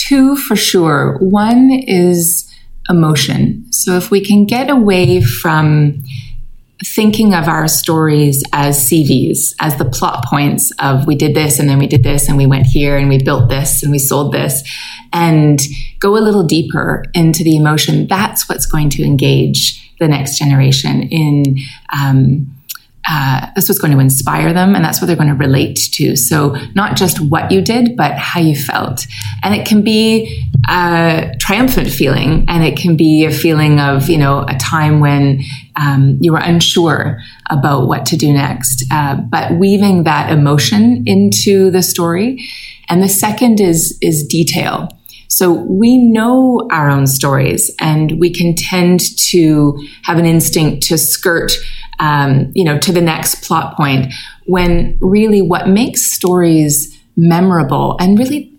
two 0.08 0.36
for 0.36 0.56
sure. 0.56 1.18
One 1.20 1.72
is 1.72 2.50
emotion. 2.90 3.72
So 3.72 3.96
if 3.96 4.12
we 4.12 4.24
can 4.24 4.46
get 4.46 4.70
away 4.70 5.22
from 5.22 6.04
thinking 6.84 7.34
of 7.34 7.48
our 7.48 7.68
stories 7.68 8.44
as 8.52 8.78
CVs, 8.90 9.56
as 9.62 9.78
the 9.78 9.86
plot 9.86 10.26
points 10.26 10.72
of 10.80 11.08
we 11.08 11.16
did 11.16 11.34
this 11.34 11.60
and 11.60 11.70
then 11.70 11.80
we 11.80 11.88
did 11.88 12.04
this 12.04 12.28
and 12.28 12.38
we 12.38 12.46
went 12.46 12.66
here 12.66 12.98
and 12.98 13.08
we 13.08 13.24
built 13.24 13.50
this 13.50 13.84
and 13.84 13.92
we 13.92 14.00
sold 14.00 14.34
this, 14.34 14.64
and 15.14 15.62
go 16.00 16.18
a 16.18 16.20
little 16.20 16.44
deeper 16.44 17.06
into 17.14 17.44
the 17.44 17.56
emotion, 17.56 18.08
that's 18.08 18.50
what's 18.50 18.66
going 18.66 18.90
to 18.90 19.04
engage 19.04 19.96
the 20.00 20.08
next 20.08 20.38
generation 20.38 21.04
in. 21.04 21.58
Um, 21.98 22.54
uh, 23.08 23.48
this 23.56 23.68
was 23.68 23.80
going 23.80 23.92
to 23.92 24.00
inspire 24.00 24.54
them 24.54 24.76
and 24.76 24.84
that's 24.84 25.02
what 25.02 25.08
they're 25.08 25.16
going 25.16 25.30
to 25.30 25.36
relate 25.36 25.76
to. 25.94 26.16
So, 26.16 26.56
not 26.74 26.96
just 26.96 27.20
what 27.20 27.52
you 27.52 27.62
did, 27.62 27.98
but 27.98 28.14
how 28.14 28.40
you 28.40 28.56
felt. 28.56 29.06
And 29.44 29.54
it 29.54 29.68
can 29.68 29.82
be 29.82 30.50
a 30.70 31.34
triumphant 31.40 31.90
feeling 31.90 32.46
and 32.48 32.64
it 32.64 32.78
can 32.78 32.96
be 32.96 33.26
a 33.26 33.32
feeling 33.32 33.80
of, 33.80 34.10
you 34.10 34.18
know, 34.18 34.46
a 34.48 34.56
time 34.58 35.02
when 35.02 35.42
um, 35.76 36.18
you 36.22 36.32
were 36.32 36.40
unsure 36.40 37.20
about 37.50 37.88
what 37.88 38.06
to 38.08 38.18
do 38.18 38.32
next, 38.32 38.86
uh, 38.92 39.16
but 39.16 39.52
weaving 39.54 40.04
that 40.04 40.32
emotion 40.32 41.04
into 41.06 41.72
the 41.72 41.82
story. 41.82 42.48
And 42.88 43.04
the 43.04 43.10
second 43.10 43.60
is, 43.60 43.98
is 44.02 44.26
detail. 44.26 44.90
So 45.28 45.52
we 45.52 45.98
know 45.98 46.68
our 46.72 46.92
own 46.92 47.08
stories 47.08 47.72
and 47.80 48.20
we 48.20 48.32
can 48.32 48.54
tend 48.54 49.00
to 49.30 49.84
have 50.04 50.20
an 50.20 50.28
instinct 50.28 50.84
to 50.88 50.98
skirt 50.98 51.52
um, 52.00 52.52
you 52.56 52.64
know, 52.64 52.78
to 52.80 52.92
the 52.92 53.02
next 53.02 53.44
plot 53.44 53.76
point 53.76 54.14
when 54.46 54.98
really 55.02 55.42
what 55.42 55.68
makes 55.68 56.02
stories 56.04 57.00
memorable 57.16 57.96
and 58.00 58.18
really 58.18 58.54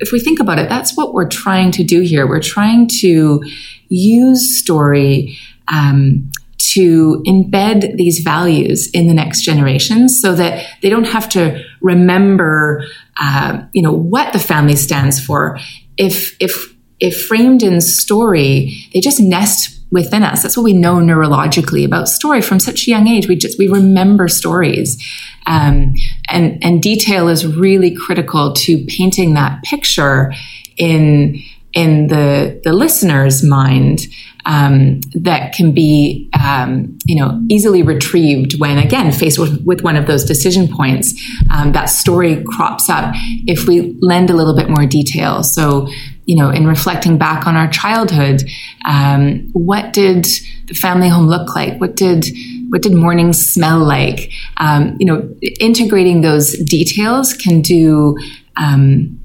if 0.00 0.12
we 0.12 0.20
think 0.20 0.40
about 0.40 0.58
it, 0.58 0.68
that's 0.68 0.96
what 0.96 1.14
we're 1.14 1.28
trying 1.28 1.70
to 1.72 1.84
do 1.84 2.00
here. 2.00 2.26
We're 2.26 2.40
trying 2.40 2.88
to 3.00 3.42
use 3.88 4.58
story 4.58 5.36
um, 5.68 6.30
to 6.58 7.22
embed 7.26 7.96
these 7.96 8.20
values 8.20 8.88
in 8.90 9.06
the 9.06 9.14
next 9.14 9.42
generation 9.42 10.08
so 10.08 10.34
that 10.34 10.66
they 10.82 10.88
don't 10.88 11.06
have 11.06 11.28
to 11.30 11.62
remember, 11.80 12.84
uh, 13.20 13.62
you 13.72 13.82
know, 13.82 13.92
what 13.92 14.32
the 14.32 14.38
family 14.38 14.76
stands 14.76 15.24
for. 15.24 15.58
If 15.96 16.36
if 16.40 16.74
if 16.98 17.26
framed 17.26 17.62
in 17.62 17.80
story, 17.80 18.76
they 18.92 19.00
just 19.00 19.20
nest 19.20 19.75
within 19.90 20.22
us. 20.22 20.42
That's 20.42 20.56
what 20.56 20.64
we 20.64 20.72
know 20.72 20.96
neurologically 20.96 21.84
about 21.84 22.08
story 22.08 22.42
from 22.42 22.60
such 22.60 22.86
a 22.86 22.90
young 22.90 23.06
age. 23.06 23.28
We 23.28 23.36
just 23.36 23.58
we 23.58 23.68
remember 23.68 24.28
stories, 24.28 25.02
um, 25.46 25.94
and 26.28 26.62
and 26.62 26.82
detail 26.82 27.28
is 27.28 27.46
really 27.46 27.94
critical 27.94 28.52
to 28.54 28.84
painting 28.86 29.34
that 29.34 29.62
picture 29.62 30.32
in 30.76 31.40
in 31.72 32.08
the 32.08 32.60
the 32.64 32.72
listener's 32.72 33.44
mind 33.44 34.06
um, 34.46 35.00
that 35.14 35.52
can 35.52 35.72
be 35.72 36.30
um, 36.40 36.96
you 37.04 37.20
know 37.20 37.40
easily 37.50 37.82
retrieved 37.82 38.58
when 38.58 38.78
again 38.78 39.12
faced 39.12 39.38
with, 39.38 39.62
with 39.64 39.82
one 39.82 39.96
of 39.96 40.06
those 40.06 40.24
decision 40.24 40.68
points 40.68 41.14
um, 41.50 41.72
that 41.72 41.86
story 41.86 42.42
crops 42.44 42.88
up 42.88 43.12
if 43.46 43.66
we 43.66 43.96
lend 44.00 44.30
a 44.30 44.34
little 44.34 44.56
bit 44.56 44.68
more 44.70 44.86
detail 44.86 45.42
so 45.42 45.88
you 46.26 46.36
know 46.36 46.50
in 46.50 46.66
reflecting 46.66 47.16
back 47.18 47.46
on 47.46 47.56
our 47.56 47.68
childhood 47.68 48.42
um, 48.84 49.48
what 49.52 49.92
did 49.92 50.26
the 50.66 50.74
family 50.74 51.08
home 51.08 51.26
look 51.26 51.54
like 51.54 51.80
what 51.80 51.96
did 51.96 52.26
what 52.68 52.82
did 52.82 52.92
mornings 52.92 53.44
smell 53.44 53.78
like 53.78 54.30
um, 54.58 54.96
you 54.98 55.06
know 55.06 55.28
integrating 55.60 56.20
those 56.20 56.52
details 56.58 57.32
can 57.32 57.62
do 57.62 58.16
um, 58.56 59.18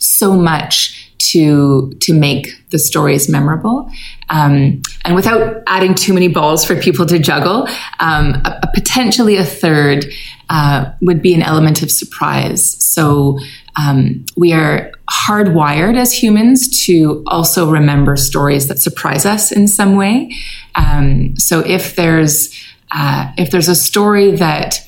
so 0.00 0.36
much 0.36 1.04
to 1.18 1.92
to 2.00 2.12
make 2.12 2.48
the 2.70 2.78
stories 2.78 3.28
memorable. 3.28 3.90
Um, 4.28 4.82
and 5.04 5.14
without 5.14 5.62
adding 5.66 5.94
too 5.94 6.12
many 6.12 6.28
balls 6.28 6.64
for 6.64 6.76
people 6.76 7.06
to 7.06 7.18
juggle, 7.18 7.68
um, 8.00 8.34
a, 8.44 8.60
a 8.62 8.70
potentially 8.74 9.36
a 9.36 9.44
third 9.44 10.06
uh, 10.50 10.92
would 11.00 11.22
be 11.22 11.34
an 11.34 11.42
element 11.42 11.82
of 11.82 11.90
surprise. 11.90 12.82
So 12.84 13.38
um, 13.76 14.24
we 14.36 14.52
are 14.52 14.92
hardwired 15.10 15.96
as 15.96 16.12
humans 16.12 16.86
to 16.86 17.22
also 17.26 17.70
remember 17.70 18.16
stories 18.16 18.68
that 18.68 18.78
surprise 18.78 19.26
us 19.26 19.52
in 19.52 19.68
some 19.68 19.96
way. 19.96 20.32
Um, 20.74 21.36
so 21.36 21.60
if 21.60 21.94
there's 21.96 22.54
uh, 22.90 23.32
if 23.36 23.50
there's 23.50 23.68
a 23.68 23.74
story 23.74 24.32
that 24.36 24.80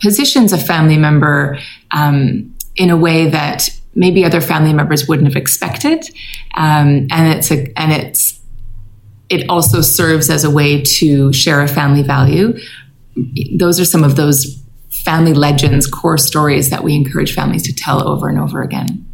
positions 0.00 0.52
a 0.52 0.58
family 0.58 0.98
member 0.98 1.58
um, 1.90 2.54
in 2.76 2.90
a 2.90 2.96
way 2.96 3.28
that 3.30 3.70
maybe 3.94 4.24
other 4.24 4.40
family 4.40 4.72
members 4.72 5.08
wouldn't 5.08 5.26
have 5.26 5.36
expected. 5.36 6.06
Um, 6.54 7.06
and 7.10 7.36
it's 7.38 7.50
a, 7.50 7.72
and 7.78 7.92
it's, 7.92 8.38
it 9.28 9.48
also 9.48 9.80
serves 9.80 10.28
as 10.30 10.44
a 10.44 10.50
way 10.50 10.82
to 10.82 11.32
share 11.32 11.62
a 11.62 11.68
family 11.68 12.02
value. 12.02 12.58
Those 13.56 13.80
are 13.80 13.86
some 13.86 14.04
of 14.04 14.16
those 14.16 14.62
family 14.90 15.32
legends, 15.32 15.86
core 15.86 16.18
stories 16.18 16.70
that 16.70 16.84
we 16.84 16.94
encourage 16.94 17.34
families 17.34 17.62
to 17.62 17.74
tell 17.74 18.06
over 18.06 18.28
and 18.28 18.38
over 18.38 18.62
again. 18.62 19.05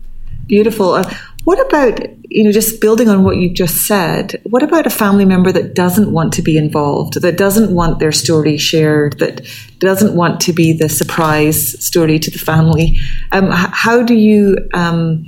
Beautiful. 0.46 0.94
Uh, 0.94 1.14
what 1.44 1.64
about, 1.66 2.00
you 2.30 2.44
know, 2.44 2.52
just 2.52 2.80
building 2.80 3.08
on 3.08 3.24
what 3.24 3.36
you've 3.36 3.54
just 3.54 3.86
said, 3.86 4.40
what 4.44 4.62
about 4.62 4.86
a 4.86 4.90
family 4.90 5.24
member 5.24 5.50
that 5.50 5.74
doesn't 5.74 6.12
want 6.12 6.32
to 6.34 6.42
be 6.42 6.56
involved, 6.56 7.20
that 7.20 7.36
doesn't 7.36 7.74
want 7.74 7.98
their 7.98 8.12
story 8.12 8.56
shared, 8.58 9.18
that 9.18 9.40
doesn't 9.80 10.14
want 10.14 10.40
to 10.42 10.52
be 10.52 10.72
the 10.72 10.88
surprise 10.88 11.84
story 11.84 12.18
to 12.20 12.30
the 12.30 12.38
family? 12.38 12.96
Um, 13.32 13.50
how 13.50 14.02
do 14.02 14.14
you 14.14 14.56
um, 14.72 15.26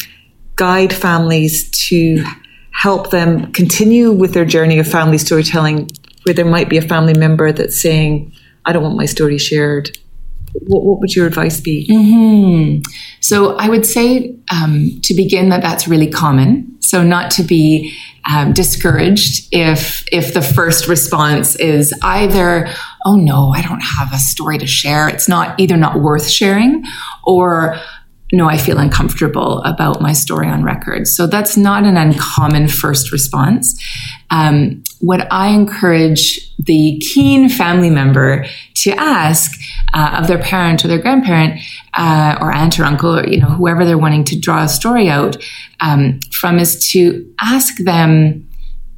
guide 0.54 0.92
families 0.92 1.68
to 1.88 2.24
help 2.70 3.10
them 3.10 3.50
continue 3.52 4.12
with 4.12 4.34
their 4.34 4.44
journey 4.44 4.78
of 4.78 4.86
family 4.86 5.18
storytelling 5.18 5.90
where 6.22 6.34
there 6.34 6.44
might 6.44 6.68
be 6.68 6.76
a 6.76 6.82
family 6.82 7.14
member 7.14 7.50
that's 7.50 7.80
saying, 7.80 8.32
I 8.64 8.72
don't 8.72 8.82
want 8.82 8.96
my 8.96 9.06
story 9.06 9.38
shared? 9.38 9.98
What, 10.54 10.84
what 10.84 11.00
would 11.00 11.14
your 11.14 11.26
advice 11.26 11.60
be? 11.60 11.86
Mm-hmm. 11.90 12.90
So 13.20 13.56
I 13.56 13.68
would 13.68 13.84
say 13.84 14.36
um, 14.50 15.00
to 15.02 15.14
begin 15.14 15.48
that 15.50 15.62
that's 15.62 15.88
really 15.88 16.10
common. 16.10 16.76
So 16.80 17.02
not 17.02 17.30
to 17.32 17.42
be 17.42 17.96
um, 18.30 18.52
discouraged 18.52 19.48
if 19.52 20.04
if 20.10 20.32
the 20.32 20.40
first 20.40 20.88
response 20.88 21.56
is 21.56 21.92
either 22.02 22.68
oh 23.04 23.16
no 23.16 23.52
I 23.54 23.60
don't 23.60 23.82
have 23.82 24.14
a 24.14 24.18
story 24.18 24.56
to 24.58 24.66
share. 24.66 25.08
It's 25.08 25.28
not 25.28 25.58
either 25.60 25.76
not 25.76 26.00
worth 26.00 26.28
sharing 26.28 26.84
or 27.24 27.78
no, 28.34 28.48
I 28.48 28.56
feel 28.56 28.78
uncomfortable 28.78 29.62
about 29.62 30.00
my 30.00 30.12
story 30.12 30.48
on 30.48 30.64
record. 30.64 31.06
So 31.06 31.26
that's 31.26 31.56
not 31.56 31.84
an 31.84 31.96
uncommon 31.96 32.68
first 32.68 33.12
response. 33.12 33.80
Um, 34.30 34.82
what 35.00 35.30
I 35.30 35.48
encourage 35.48 36.54
the 36.58 37.00
keen 37.12 37.48
family 37.48 37.90
member 37.90 38.46
to 38.76 38.92
ask 38.92 39.52
uh, 39.92 40.18
of 40.20 40.26
their 40.26 40.38
parent 40.38 40.84
or 40.84 40.88
their 40.88 40.98
grandparent 40.98 41.60
uh, 41.94 42.36
or 42.40 42.52
aunt 42.52 42.78
or 42.78 42.84
uncle 42.84 43.18
or 43.18 43.26
you 43.26 43.38
know 43.38 43.46
whoever 43.46 43.84
they're 43.84 43.98
wanting 43.98 44.24
to 44.24 44.38
draw 44.38 44.64
a 44.64 44.68
story 44.68 45.08
out 45.08 45.36
um, 45.80 46.20
from 46.30 46.58
is 46.58 46.88
to 46.90 47.32
ask 47.40 47.76
them 47.78 48.48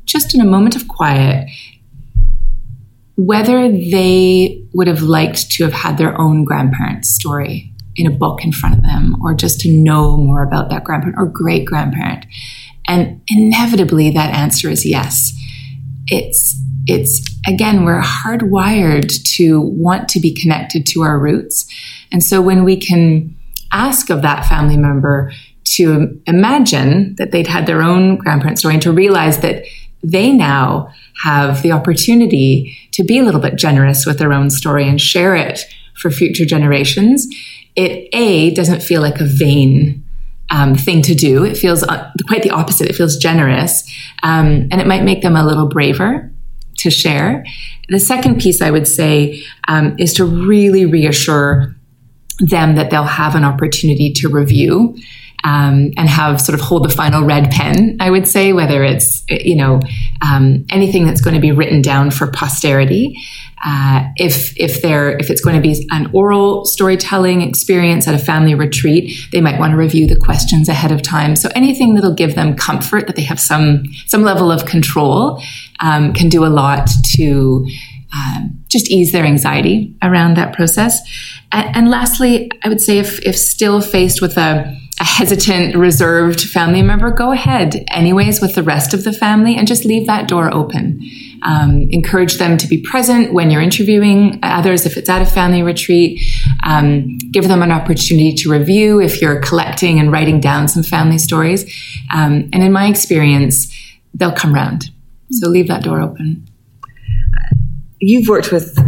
just 0.05 0.35
in 0.35 0.41
a 0.41 0.45
moment 0.45 0.77
of 0.77 0.87
quiet 0.89 1.49
whether 3.17 3.71
they 3.71 4.63
would 4.75 4.87
have 4.87 5.03
liked 5.03 5.51
to 5.51 5.65
have 5.65 5.73
had 5.73 5.97
their 5.97 6.19
own 6.21 6.45
grandparent's 6.45 7.09
story 7.09 7.73
in 7.97 8.07
a 8.07 8.11
book 8.11 8.45
in 8.45 8.53
front 8.53 8.77
of 8.77 8.83
them 8.83 9.17
or 9.23 9.35
just 9.35 9.59
to 9.61 9.71
know 9.71 10.17
more 10.17 10.43
about 10.43 10.69
that 10.69 10.85
grandparent 10.85 11.17
or 11.19 11.27
great 11.27 11.65
grandparent 11.65 12.27
and 12.87 13.21
inevitably 13.29 14.11
that 14.11 14.33
answer 14.33 14.69
is 14.69 14.87
yes 14.87 15.33
it's 16.09 16.61
it's 16.87 17.29
again 17.47 17.85
we're 17.85 18.01
hardwired 18.01 19.11
to 19.37 19.61
want 19.61 20.09
to 20.11 20.21
be 20.21 20.33
connected 20.33 20.87
to 20.87 21.03
our 21.03 21.19
roots. 21.19 21.67
And 22.13 22.23
so 22.23 22.41
when 22.41 22.65
we 22.65 22.77
can 22.77 23.37
ask 23.73 24.11
of 24.11 24.23
that 24.23 24.47
family 24.47 24.77
member 24.77 25.33
to 25.65 26.21
imagine 26.27 27.17
that 27.17 27.33
they'd 27.33 27.49
had 27.49 27.67
their 27.67 27.83
own 27.83 28.17
grandparent 28.17 28.59
story 28.59 28.75
and 28.75 28.83
to 28.83 28.93
realize 28.93 29.41
that 29.41 29.65
they 30.03 30.31
now 30.31 30.93
have 31.25 31.63
the 31.63 31.73
opportunity 31.73 32.77
to 32.93 33.03
be 33.03 33.19
a 33.19 33.25
little 33.25 33.41
bit 33.41 33.57
generous 33.57 34.07
with 34.07 34.19
their 34.19 34.33
own 34.33 34.49
story 34.51 34.89
and 34.89 35.01
share 35.01 35.35
it 35.35 35.65
for 35.95 36.11
future 36.11 36.45
generations 36.45 37.27
it 37.77 38.09
a 38.13 38.51
doesn't 38.55 38.83
feel 38.83 39.03
like 39.03 39.21
a 39.21 39.25
vain 39.25 40.03
um, 40.51 40.75
thing 40.75 41.03
to 41.03 41.15
do. 41.15 41.45
It 41.45 41.57
feels 41.57 41.83
uh, 41.83 42.11
quite 42.27 42.43
the 42.43 42.51
opposite. 42.51 42.89
It 42.89 42.95
feels 42.95 43.17
generous, 43.17 43.83
um, 44.23 44.69
and 44.71 44.81
it 44.81 44.87
might 44.87 45.03
make 45.03 45.23
them 45.23 45.37
a 45.37 45.45
little 45.45 45.69
braver 45.69 46.31
to 46.79 46.91
share. 46.91 47.45
The 47.89 48.01
second 48.01 48.41
piece 48.41 48.61
I 48.61 48.71
would 48.71 48.87
say 48.87 49.43
um, 49.69 49.97
is 49.99 50.15
to 50.15 50.25
really 50.25 50.87
reassure 50.87 51.75
them 52.39 52.75
that 52.75 52.91
they'll 52.91 53.05
have 53.05 53.35
an 53.35 53.45
opportunity 53.45 54.13
to 54.15 54.29
review. 54.29 54.97
Um, 55.45 55.93
and 55.97 56.09
have 56.09 56.41
sort 56.41 56.59
of 56.59 56.65
hold 56.65 56.85
the 56.85 56.89
final 56.89 57.23
red 57.23 57.53
pen, 57.53 57.99
I 58.01 58.11
would 58.11 58.27
say, 58.27 58.53
whether 58.53 58.83
it's, 58.83 59.23
you 59.29 59.55
know, 59.55 59.81
um, 60.21 60.65
anything 60.71 61.07
that's 61.07 61.21
going 61.21 61.35
to 61.35 61.41
be 61.41 61.53
written 61.53 61.83
down 61.83 62.11
for 62.11 62.27
posterity. 62.27 63.15
Uh, 63.69 64.05
if 64.15 64.57
if 64.57 64.81
they're 64.81 65.19
if 65.19 65.29
it's 65.29 65.41
going 65.41 65.57
to 65.57 65.61
be 65.61 65.85
an 65.91 66.09
oral 66.13 66.65
storytelling 66.65 67.43
experience 67.43 68.07
at 68.07 68.15
a 68.15 68.19
family 68.19 68.55
retreat, 68.55 69.13
they 69.33 69.41
might 69.41 69.59
want 69.59 69.73
to 69.73 69.77
review 69.77 70.07
the 70.07 70.15
questions 70.15 70.69
ahead 70.69 70.93
of 70.93 71.03
time. 71.03 71.35
So 71.35 71.49
anything 71.57 71.95
that'll 71.95 72.15
give 72.15 72.37
them 72.37 72.55
comfort 72.55 73.09
that 73.09 73.17
they 73.17 73.23
have 73.23 73.41
some 73.41 73.83
some 74.07 74.23
level 74.23 74.53
of 74.53 74.67
control 74.67 75.43
um, 75.81 76.13
can 76.13 76.29
do 76.29 76.45
a 76.45 76.53
lot 76.63 76.89
to 77.17 77.67
um, 78.15 78.57
just 78.69 78.89
ease 78.89 79.11
their 79.11 79.25
anxiety 79.25 79.97
around 80.01 80.37
that 80.37 80.55
process. 80.55 81.01
And, 81.51 81.77
and 81.77 81.91
lastly, 81.91 82.49
I 82.63 82.69
would 82.69 82.81
say 82.81 82.99
if 82.99 83.19
if 83.27 83.37
still 83.37 83.81
faced 83.81 84.23
with 84.23 84.37
a 84.37 84.79
a 84.99 85.05
hesitant, 85.05 85.77
reserved 85.77 86.41
family 86.41 86.81
member, 86.81 87.11
go 87.11 87.31
ahead 87.31 87.85
anyways 87.91 88.41
with 88.41 88.55
the 88.55 88.63
rest 88.63 88.95
of 88.95 89.05
the 89.05 89.13
family 89.13 89.55
and 89.55 89.69
just 89.69 89.85
leave 89.85 90.07
that 90.07 90.27
door 90.27 90.53
open. 90.55 91.03
Um, 91.43 91.89
encourage 91.91 92.39
them 92.39 92.57
to 92.57 92.67
be 92.67 92.81
present 92.81 93.35
when 93.35 93.51
you're 93.51 93.61
interviewing 93.61 94.39
others 94.43 94.87
if 94.87 94.97
it's 94.97 95.11
at 95.11 95.21
a 95.21 95.27
family 95.27 95.63
retreat. 95.63 96.21
Um, 96.65 97.19
give 97.31 97.47
them 97.47 97.63
an 97.63 97.73
opportunity 97.73 98.33
to 98.37 98.51
review 98.51 98.99
if 98.99 99.21
you're 99.21 99.39
collecting 99.41 100.01
and 100.01 100.11
writing 100.11 100.41
down 100.41 100.67
some 100.67 100.83
family 100.83 101.19
stories. 101.19 101.65
Um, 102.11 102.49
and 102.55 102.63
in 102.63 102.73
my 102.73 102.87
experience, 102.87 103.71
they'll 104.15 104.33
come 104.33 104.55
round. 104.55 104.91
So 105.31 105.49
leave 105.49 105.69
that 105.69 105.83
door 105.83 106.01
open. 106.01 106.47
You've 108.01 108.29
worked 108.29 108.51
with 108.51 108.79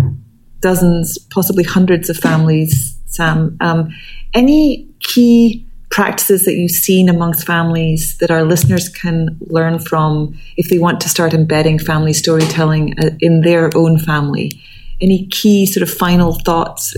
dozens, 0.60 1.18
possibly 1.18 1.64
hundreds 1.64 2.08
of 2.08 2.16
families, 2.16 2.98
Sam. 3.06 3.58
Um, 3.60 3.90
any 4.32 4.88
key 5.00 5.67
practices 5.90 6.44
that 6.44 6.54
you've 6.54 6.70
seen 6.70 7.08
amongst 7.08 7.46
families 7.46 8.16
that 8.18 8.30
our 8.30 8.44
listeners 8.44 8.88
can 8.88 9.36
learn 9.40 9.78
from 9.78 10.38
if 10.56 10.68
they 10.68 10.78
want 10.78 11.00
to 11.00 11.08
start 11.08 11.32
embedding 11.32 11.78
family 11.78 12.12
storytelling 12.12 12.94
uh, 12.98 13.10
in 13.20 13.40
their 13.40 13.70
own 13.76 13.98
family? 13.98 14.52
Any 15.00 15.26
key 15.28 15.66
sort 15.66 15.82
of 15.82 15.90
final 15.94 16.34
thoughts 16.44 16.96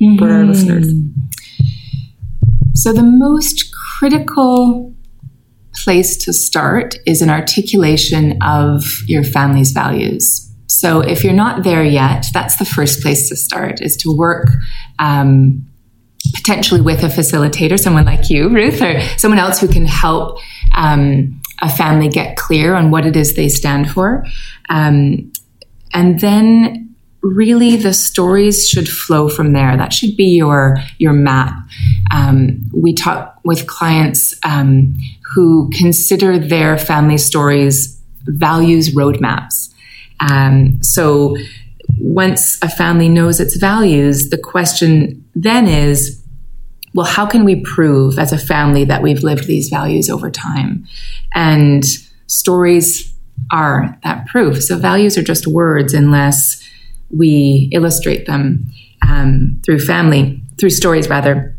mm-hmm. 0.00 0.18
for 0.18 0.30
our 0.30 0.44
listeners? 0.44 0.92
So, 2.74 2.92
the 2.92 3.02
most 3.02 3.72
critical 3.98 4.94
place 5.74 6.16
to 6.18 6.32
start 6.32 6.96
is 7.06 7.22
an 7.22 7.30
articulation 7.30 8.38
of 8.42 8.84
your 9.06 9.24
family's 9.24 9.72
values. 9.72 10.50
So, 10.66 11.00
if 11.00 11.24
you're 11.24 11.32
not 11.32 11.64
there 11.64 11.84
yet, 11.84 12.26
that's 12.32 12.56
the 12.56 12.64
first 12.64 13.02
place 13.02 13.28
to 13.28 13.36
start, 13.36 13.80
is 13.80 13.96
to 13.98 14.16
work 14.16 14.48
um, 14.98 15.66
potentially 16.34 16.80
with 16.80 17.02
a 17.02 17.08
facilitator, 17.08 17.78
someone 17.78 18.04
like 18.04 18.30
you, 18.30 18.48
Ruth, 18.48 18.80
or 18.80 19.00
someone 19.18 19.38
else 19.38 19.60
who 19.60 19.68
can 19.68 19.86
help 19.86 20.38
um, 20.74 21.40
a 21.60 21.68
family 21.68 22.08
get 22.08 22.36
clear 22.36 22.74
on 22.74 22.90
what 22.90 23.06
it 23.06 23.16
is 23.16 23.34
they 23.34 23.48
stand 23.48 23.90
for. 23.90 24.24
Um, 24.68 25.32
and 25.92 26.20
then 26.20 26.94
really 27.22 27.76
the 27.76 27.94
stories 27.94 28.68
should 28.68 28.88
flow 28.88 29.28
from 29.28 29.52
there. 29.52 29.76
That 29.76 29.92
should 29.92 30.16
be 30.16 30.36
your, 30.36 30.78
your 30.98 31.12
map. 31.12 31.54
Um, 32.12 32.68
we 32.72 32.94
talk 32.94 33.38
with 33.44 33.66
clients 33.66 34.34
um, 34.44 34.96
who 35.34 35.70
consider 35.72 36.38
their 36.38 36.76
family 36.78 37.18
stories 37.18 37.98
values 38.24 38.94
roadmaps. 38.94 39.72
Um, 40.20 40.82
so 40.82 41.36
once 41.98 42.58
a 42.62 42.68
family 42.68 43.08
knows 43.08 43.40
its 43.40 43.56
values, 43.56 44.30
the 44.30 44.38
question 44.38 45.21
then 45.34 45.66
is, 45.66 46.22
well, 46.94 47.06
how 47.06 47.26
can 47.26 47.44
we 47.44 47.60
prove 47.62 48.18
as 48.18 48.32
a 48.32 48.38
family 48.38 48.84
that 48.84 49.02
we've 49.02 49.22
lived 49.22 49.46
these 49.46 49.68
values 49.68 50.10
over 50.10 50.30
time? 50.30 50.86
And 51.34 51.84
stories 52.26 53.12
are 53.50 53.98
that 54.04 54.26
proof. 54.26 54.62
So 54.62 54.76
values 54.76 55.16
are 55.16 55.22
just 55.22 55.46
words 55.46 55.94
unless 55.94 56.62
we 57.10 57.68
illustrate 57.72 58.26
them 58.26 58.66
um, 59.06 59.60
through 59.64 59.80
family, 59.80 60.42
through 60.58 60.70
stories 60.70 61.08
rather. 61.08 61.56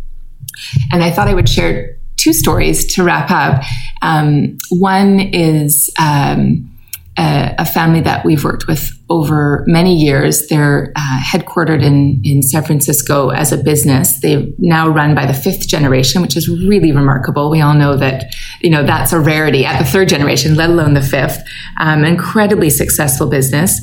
And 0.91 1.03
I 1.03 1.12
thought 1.12 1.27
I 1.27 1.33
would 1.33 1.49
share 1.49 1.97
two 2.17 2.33
stories 2.33 2.86
to 2.95 3.03
wrap 3.03 3.29
up. 3.31 3.63
Um, 4.01 4.57
one 4.69 5.19
is 5.19 5.89
um, 5.99 6.69
a, 7.17 7.55
a, 7.59 7.65
family 7.65 8.01
that 8.01 8.23
we've 8.23 8.43
worked 8.43 8.67
with 8.67 8.91
over 9.13 9.63
many 9.67 9.95
years. 9.95 10.47
They're 10.47 10.91
uh, 10.95 11.19
headquartered 11.21 11.84
in, 11.84 12.19
in 12.23 12.41
San 12.41 12.63
Francisco 12.63 13.30
as 13.30 13.52
a 13.52 13.58
business. 13.58 14.19
They're 14.21 14.47
now 14.58 14.89
run 14.89 15.13
by 15.13 15.28
the 15.28 15.36
fifth 15.36 15.67
generation, 15.67 16.23
which 16.23 16.36
is 16.36 16.49
really 16.49 16.91
remarkable. 16.91 17.52
We 17.52 17.62
all 17.62 17.76
know 17.76 17.95
that, 17.97 18.34
you 18.62 18.71
know, 18.71 18.84
that's 18.84 19.13
a 19.13 19.19
rarity 19.19 19.65
at 19.65 19.78
the 19.78 19.86
third 19.86 20.10
generation, 20.10 20.56
let 20.56 20.71
alone 20.71 20.95
the 20.95 21.02
fifth. 21.02 21.39
Um, 21.80 22.04
incredibly 22.04 22.71
successful 22.71 23.30
business. 23.30 23.80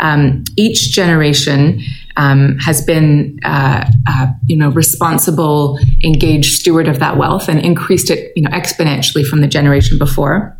Um, 0.00 0.44
each 0.56 0.90
generation 0.90 1.80
um, 2.16 2.58
has 2.58 2.84
been, 2.84 3.40
uh, 3.42 3.90
uh, 4.06 4.26
you 4.46 4.56
know, 4.56 4.68
responsible, 4.70 5.78
engaged 6.02 6.60
steward 6.60 6.88
of 6.88 6.98
that 6.98 7.16
wealth 7.16 7.48
and 7.48 7.58
increased 7.58 8.10
it, 8.10 8.32
you 8.36 8.42
know, 8.42 8.50
exponentially 8.50 9.24
from 9.26 9.40
the 9.40 9.46
generation 9.46 9.96
before. 9.98 10.56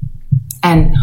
And 0.62 0.96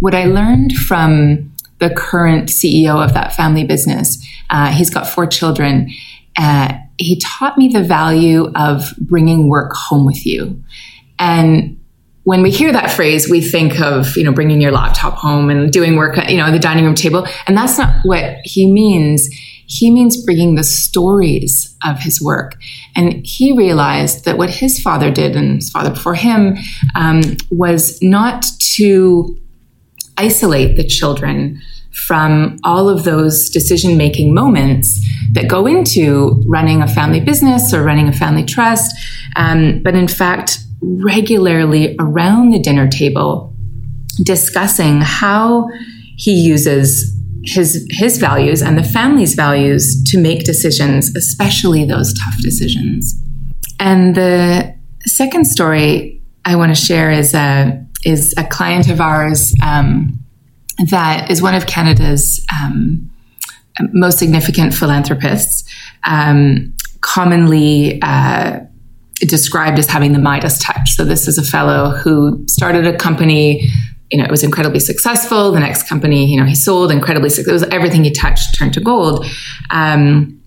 what 0.00 0.14
I 0.14 0.26
learned 0.26 0.72
from 0.72 1.50
the 1.78 1.90
current 1.90 2.48
CEO 2.48 3.04
of 3.04 3.14
that 3.14 3.34
family 3.34 3.64
business, 3.64 4.24
uh, 4.50 4.70
he's 4.72 4.90
got 4.90 5.06
four 5.06 5.26
children. 5.26 5.90
Uh, 6.36 6.72
he 6.98 7.20
taught 7.20 7.58
me 7.58 7.68
the 7.68 7.82
value 7.82 8.50
of 8.54 8.94
bringing 8.98 9.48
work 9.48 9.72
home 9.74 10.06
with 10.06 10.24
you. 10.26 10.62
And 11.18 11.78
when 12.24 12.42
we 12.42 12.50
hear 12.50 12.72
that 12.72 12.90
phrase, 12.90 13.30
we 13.30 13.40
think 13.40 13.80
of, 13.80 14.16
you 14.16 14.24
know, 14.24 14.32
bringing 14.32 14.60
your 14.60 14.72
laptop 14.72 15.14
home 15.14 15.48
and 15.48 15.70
doing 15.70 15.96
work, 15.96 16.16
you 16.28 16.38
know, 16.38 16.50
the 16.50 16.58
dining 16.58 16.84
room 16.84 16.94
table. 16.94 17.26
And 17.46 17.56
that's 17.56 17.78
not 17.78 17.94
what 18.02 18.38
he 18.42 18.70
means. 18.70 19.28
He 19.66 19.92
means 19.92 20.24
bringing 20.24 20.56
the 20.56 20.64
stories 20.64 21.76
of 21.84 22.00
his 22.00 22.20
work. 22.20 22.56
And 22.96 23.24
he 23.24 23.52
realized 23.52 24.24
that 24.24 24.38
what 24.38 24.50
his 24.50 24.80
father 24.80 25.10
did 25.10 25.36
and 25.36 25.56
his 25.56 25.70
father 25.70 25.90
before 25.90 26.14
him 26.14 26.56
um, 26.96 27.22
was 27.50 28.00
not 28.02 28.44
to 28.74 29.38
isolate 30.18 30.76
the 30.76 30.86
children 30.86 31.60
from 31.92 32.58
all 32.62 32.88
of 32.88 33.04
those 33.04 33.48
decision 33.48 33.96
making 33.96 34.34
moments 34.34 35.00
that 35.32 35.48
go 35.48 35.66
into 35.66 36.42
running 36.46 36.82
a 36.82 36.88
family 36.88 37.20
business 37.20 37.72
or 37.72 37.82
running 37.82 38.06
a 38.06 38.12
family 38.12 38.44
trust, 38.44 38.94
um, 39.36 39.82
but 39.82 39.94
in 39.94 40.06
fact, 40.06 40.58
regularly 40.82 41.96
around 41.98 42.50
the 42.50 42.58
dinner 42.58 42.86
table 42.86 43.54
discussing 44.22 45.00
how 45.00 45.68
he 46.16 46.32
uses 46.32 47.14
his 47.44 47.86
his 47.90 48.18
values 48.18 48.60
and 48.60 48.76
the 48.76 48.82
family's 48.82 49.34
values 49.34 50.02
to 50.04 50.18
make 50.18 50.44
decisions, 50.44 51.14
especially 51.16 51.84
those 51.84 52.12
tough 52.12 52.34
decisions. 52.42 53.14
And 53.78 54.14
the 54.14 54.74
second 55.06 55.46
story 55.46 56.20
I 56.44 56.56
want 56.56 56.74
to 56.74 56.80
share 56.80 57.10
is 57.10 57.34
a 57.34 57.85
is 58.06 58.34
a 58.36 58.44
client 58.44 58.88
of 58.88 59.00
ours 59.00 59.52
um, 59.62 60.18
that 60.90 61.30
is 61.30 61.42
one 61.42 61.54
of 61.54 61.66
Canada's 61.66 62.44
um, 62.52 63.10
most 63.92 64.18
significant 64.18 64.74
philanthropists, 64.74 65.68
um, 66.04 66.74
commonly 67.00 68.00
uh, 68.02 68.60
described 69.20 69.78
as 69.78 69.88
having 69.88 70.12
the 70.12 70.18
Midas 70.18 70.58
touch. 70.58 70.92
So 70.92 71.04
this 71.04 71.28
is 71.28 71.38
a 71.38 71.42
fellow 71.42 71.90
who 71.90 72.44
started 72.46 72.86
a 72.86 72.96
company. 72.96 73.68
You 74.10 74.18
know, 74.18 74.24
it 74.24 74.30
was 74.30 74.44
incredibly 74.44 74.80
successful. 74.80 75.50
The 75.52 75.60
next 75.60 75.88
company, 75.88 76.26
you 76.26 76.38
know, 76.38 76.46
he 76.46 76.54
sold 76.54 76.92
incredibly 76.92 77.28
successful. 77.28 77.50
It 77.50 77.64
was 77.64 77.74
everything 77.74 78.04
he 78.04 78.12
touched 78.12 78.56
turned 78.56 78.74
to 78.74 78.80
gold. 78.80 79.26
Um, 79.70 80.40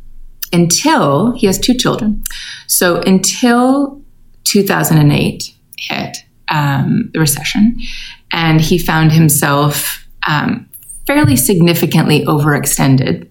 until 0.52 1.34
he 1.34 1.45
has 1.45 1.60
two 1.60 1.74
children. 1.74 2.24
So 2.67 3.02
until 3.02 4.02
2008 4.45 5.54
hit 5.78 6.17
um, 6.50 7.10
the 7.14 7.20
recession, 7.20 7.80
and 8.32 8.62
he 8.62 8.78
found 8.78 9.12
himself 9.12 10.08
um, 10.28 10.70
fairly 11.08 11.36
significantly 11.36 12.26
overextended. 12.26 13.30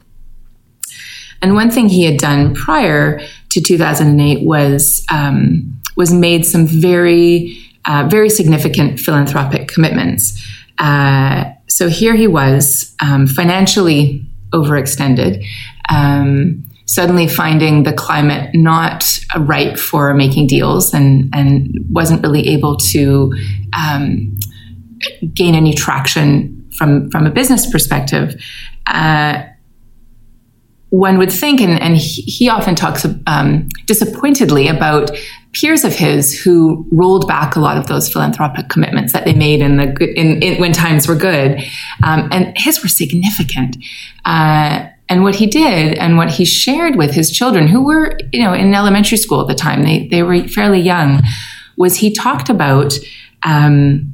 And 1.40 1.54
one 1.54 1.70
thing 1.70 1.88
he 1.88 2.04
had 2.04 2.18
done 2.18 2.54
prior 2.54 3.20
to 3.50 3.60
2008 3.60 4.44
was 4.44 5.04
um, 5.10 5.80
was 5.96 6.12
made 6.12 6.46
some 6.46 6.66
very 6.66 7.56
uh, 7.84 8.06
very 8.10 8.28
significant 8.28 9.00
philanthropic 9.00 9.68
commitments. 9.68 10.44
Uh, 10.78 11.44
so 11.68 11.88
here 11.88 12.14
he 12.14 12.26
was 12.26 12.94
um, 13.00 13.26
financially 13.26 14.24
overextended. 14.52 15.44
Um, 15.88 16.67
suddenly 16.88 17.28
finding 17.28 17.82
the 17.82 17.92
climate 17.92 18.54
not 18.54 19.20
right 19.40 19.78
for 19.78 20.14
making 20.14 20.46
deals 20.46 20.94
and, 20.94 21.28
and 21.34 21.78
wasn't 21.90 22.22
really 22.22 22.48
able 22.48 22.78
to 22.78 23.30
um, 23.76 24.38
gain 25.34 25.54
any 25.54 25.74
traction 25.74 26.66
from, 26.78 27.10
from 27.10 27.26
a 27.26 27.30
business 27.30 27.70
perspective. 27.70 28.42
Uh, 28.86 29.42
one 30.88 31.18
would 31.18 31.30
think, 31.30 31.60
and, 31.60 31.78
and 31.82 31.98
he, 31.98 32.22
he 32.22 32.48
often 32.48 32.74
talks 32.74 33.06
um, 33.26 33.68
disappointedly 33.84 34.68
about 34.68 35.10
peers 35.52 35.84
of 35.84 35.94
his 35.94 36.40
who 36.40 36.86
rolled 36.90 37.28
back 37.28 37.54
a 37.54 37.60
lot 37.60 37.76
of 37.76 37.86
those 37.88 38.10
philanthropic 38.10 38.70
commitments 38.70 39.12
that 39.12 39.26
they 39.26 39.34
made 39.34 39.60
in 39.60 39.76
the 39.76 40.18
in, 40.18 40.42
in 40.42 40.58
when 40.58 40.72
times 40.72 41.06
were 41.06 41.14
good, 41.14 41.62
um, 42.02 42.30
and 42.32 42.56
his 42.56 42.82
were 42.82 42.88
significant. 42.88 43.76
Uh, 44.24 44.86
and 45.08 45.22
what 45.22 45.36
he 45.36 45.46
did 45.46 45.96
and 45.98 46.16
what 46.16 46.30
he 46.30 46.44
shared 46.44 46.96
with 46.96 47.12
his 47.12 47.30
children 47.30 47.68
who 47.68 47.84
were 47.84 48.18
you 48.32 48.42
know 48.42 48.52
in 48.52 48.74
elementary 48.74 49.18
school 49.18 49.40
at 49.40 49.48
the 49.48 49.54
time 49.54 49.82
they, 49.82 50.08
they 50.08 50.22
were 50.22 50.42
fairly 50.48 50.80
young 50.80 51.22
was 51.76 51.96
he 51.96 52.12
talked 52.12 52.48
about 52.48 52.94
um, 53.44 54.12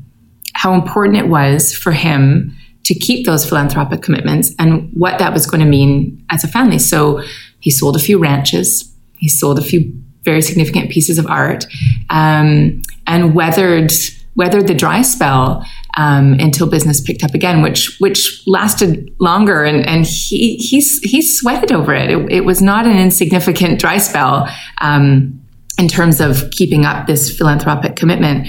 how 0.54 0.74
important 0.74 1.16
it 1.16 1.28
was 1.28 1.74
for 1.74 1.92
him 1.92 2.54
to 2.84 2.94
keep 2.94 3.24
those 3.24 3.48
philanthropic 3.48 4.02
commitments 4.02 4.54
and 4.58 4.90
what 4.92 5.18
that 5.18 5.32
was 5.32 5.46
going 5.46 5.62
to 5.62 5.66
mean 5.66 6.22
as 6.30 6.44
a 6.44 6.48
family. 6.48 6.78
So 6.78 7.22
he 7.60 7.70
sold 7.70 7.96
a 7.96 7.98
few 7.98 8.18
ranches 8.18 8.94
he 9.24 9.28
sold 9.30 9.58
a 9.58 9.62
few 9.62 9.90
very 10.22 10.42
significant 10.42 10.90
pieces 10.90 11.18
of 11.18 11.26
art 11.26 11.66
um, 12.10 12.82
and 13.06 13.34
weathered 13.34 13.90
weathered 14.36 14.66
the 14.66 14.74
dry 14.74 15.00
spell 15.00 15.64
um, 15.96 16.34
until 16.40 16.68
business 16.68 17.00
picked 17.00 17.22
up 17.22 17.34
again, 17.34 17.62
which 17.62 17.96
which 18.00 18.42
lasted 18.46 19.14
longer, 19.20 19.64
and 19.64 19.86
and 19.86 20.06
he 20.06 20.56
he's 20.56 20.98
he 21.00 21.22
sweated 21.22 21.72
over 21.72 21.94
it. 21.94 22.10
it. 22.10 22.32
it. 22.32 22.44
was 22.44 22.60
not 22.60 22.86
an 22.86 22.98
insignificant 22.98 23.78
dry 23.80 23.98
spell 23.98 24.48
um, 24.80 25.40
in 25.78 25.88
terms 25.88 26.20
of 26.20 26.50
keeping 26.50 26.84
up 26.84 27.06
this 27.06 27.36
philanthropic 27.36 27.96
commitment. 27.96 28.48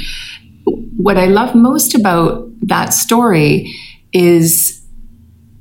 What 0.97 1.17
I 1.17 1.25
love 1.25 1.53
most 1.53 1.93
about 1.93 2.47
that 2.61 2.93
story 2.93 3.73
is 4.11 4.81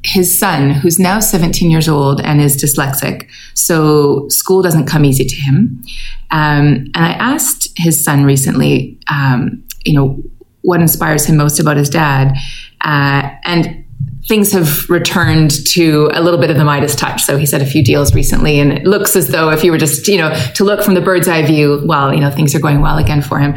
his 0.04 0.38
son, 0.38 0.70
who's 0.70 0.98
now 0.98 1.18
17 1.18 1.70
years 1.70 1.88
old 1.88 2.20
and 2.20 2.40
is 2.40 2.62
dyslexic. 2.62 3.26
So 3.54 4.28
school 4.28 4.62
doesn't 4.62 4.86
come 4.86 5.04
easy 5.04 5.24
to 5.24 5.36
him. 5.36 5.82
Um, 6.30 6.90
and 6.94 7.04
I 7.04 7.12
asked 7.12 7.70
his 7.76 8.02
son 8.04 8.24
recently, 8.24 8.98
um, 9.08 9.64
you 9.84 9.94
know, 9.94 10.22
what 10.64 10.80
inspires 10.80 11.26
him 11.26 11.36
most 11.36 11.60
about 11.60 11.76
his 11.76 11.90
dad. 11.90 12.34
Uh, 12.80 13.30
and 13.44 13.84
things 14.26 14.50
have 14.52 14.88
returned 14.88 15.50
to 15.66 16.10
a 16.14 16.22
little 16.22 16.40
bit 16.40 16.50
of 16.50 16.56
the 16.56 16.64
Midas 16.64 16.96
touch. 16.96 17.22
So 17.22 17.36
he's 17.36 17.52
had 17.52 17.60
a 17.60 17.66
few 17.66 17.84
deals 17.84 18.14
recently, 18.14 18.58
and 18.58 18.72
it 18.72 18.84
looks 18.86 19.14
as 19.14 19.28
though 19.28 19.50
if 19.50 19.62
you 19.62 19.70
were 19.70 19.78
just, 19.78 20.08
you 20.08 20.16
know, 20.16 20.34
to 20.54 20.64
look 20.64 20.82
from 20.82 20.94
the 20.94 21.02
bird's 21.02 21.28
eye 21.28 21.42
view, 21.46 21.82
well, 21.84 22.12
you 22.12 22.20
know, 22.20 22.30
things 22.30 22.54
are 22.54 22.60
going 22.60 22.80
well 22.80 22.96
again 22.96 23.20
for 23.20 23.38
him. 23.38 23.54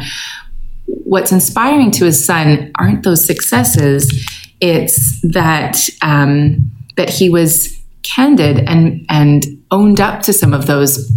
What's 0.85 1.31
inspiring 1.31 1.91
to 1.91 2.05
his 2.05 2.23
son 2.23 2.71
aren't 2.77 3.03
those 3.03 3.25
successes; 3.25 4.11
it's 4.59 5.21
that 5.21 5.89
um, 6.01 6.69
that 6.97 7.09
he 7.09 7.29
was 7.29 7.77
candid 8.03 8.59
and 8.67 9.05
and 9.09 9.45
owned 9.71 10.01
up 10.01 10.21
to 10.23 10.33
some 10.33 10.53
of 10.53 10.65
those 10.65 11.11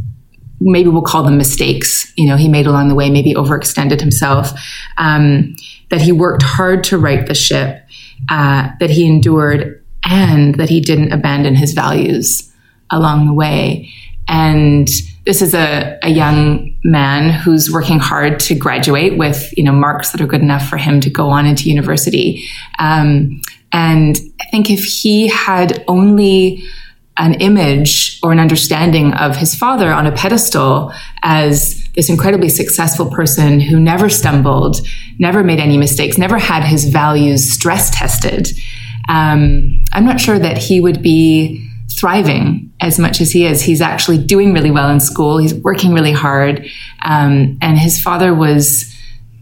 maybe 0.61 0.89
we'll 0.89 1.03
call 1.03 1.23
them 1.23 1.39
mistakes 1.39 2.13
you 2.17 2.27
know 2.27 2.37
he 2.37 2.49
made 2.49 2.67
along 2.67 2.89
the 2.89 2.95
way 2.95 3.09
maybe 3.09 3.33
overextended 3.35 4.01
himself 4.01 4.51
um, 4.99 5.55
that 5.91 6.01
he 6.01 6.13
worked 6.13 6.43
hard 6.43 6.85
to 6.85 6.99
right 6.99 7.27
the 7.27 7.35
ship, 7.35 7.85
uh, 8.29 8.69
that 8.81 8.91
he 8.91 9.07
endured, 9.07 9.85
and 10.05 10.55
that 10.57 10.69
he 10.69 10.81
didn't 10.81 11.13
abandon 11.13 11.55
his 11.55 11.73
values 11.73 12.53
along 12.91 13.27
the 13.27 13.35
way. 13.35 13.93
And 14.29 14.89
this 15.27 15.43
is 15.43 15.55
a, 15.55 15.99
a 16.03 16.09
young 16.09 16.79
man 16.85 17.31
who's 17.31 17.71
working 17.71 17.99
hard 17.99 18.41
to 18.41 18.55
graduate 18.55 19.19
with, 19.19 19.53
you 19.57 19.65
know, 19.65 19.73
marks 19.73 20.13
that 20.13 20.21
are 20.21 20.27
good 20.27 20.41
enough 20.41 20.69
for 20.69 20.77
him 20.77 21.01
to 21.01 21.11
go 21.11 21.29
on 21.29 21.47
into 21.47 21.69
university. 21.69 22.45
Um, 22.79 23.41
and 23.73 24.19
I 24.41 24.45
think 24.51 24.71
if 24.71 24.85
he 24.85 25.29
had 25.29 25.85
only 25.87 26.63
an 27.19 27.35
image 27.35 28.19
or 28.23 28.33
an 28.33 28.41
understanding 28.41 29.13
of 29.15 29.37
his 29.37 29.55
father 29.55 29.93
on 29.93 30.07
a 30.07 30.13
pedestal 30.13 30.93
as 31.23 31.80
this 32.01 32.09
incredibly 32.09 32.49
successful 32.49 33.11
person 33.11 33.61
who 33.61 33.79
never 33.79 34.09
stumbled, 34.09 34.79
never 35.19 35.45
made 35.45 35.61
any 35.61 35.77
mistakes, 35.77 36.17
never 36.17 36.39
had 36.39 36.65
his 36.65 36.87
values 36.87 37.47
stress 37.53 37.91
tested, 37.91 38.49
um, 39.11 39.85
I'm 39.93 40.07
not 40.07 40.19
sure 40.19 40.39
that 40.39 40.57
he 40.57 40.81
would 40.81 41.03
be 41.03 41.69
thriving 41.93 42.73
as 42.81 42.99
much 42.99 43.21
as 43.21 43.33
he 43.33 43.45
is. 43.45 43.61
He's 43.61 43.83
actually 43.83 44.17
doing 44.17 44.55
really 44.55 44.71
well 44.71 44.89
in 44.89 44.99
school. 44.99 45.37
He's 45.37 45.53
working 45.53 45.93
really 45.93 46.13
hard. 46.13 46.67
Um, 47.03 47.59
and 47.61 47.79
his 47.79 48.01
father 48.01 48.33
was 48.33 48.91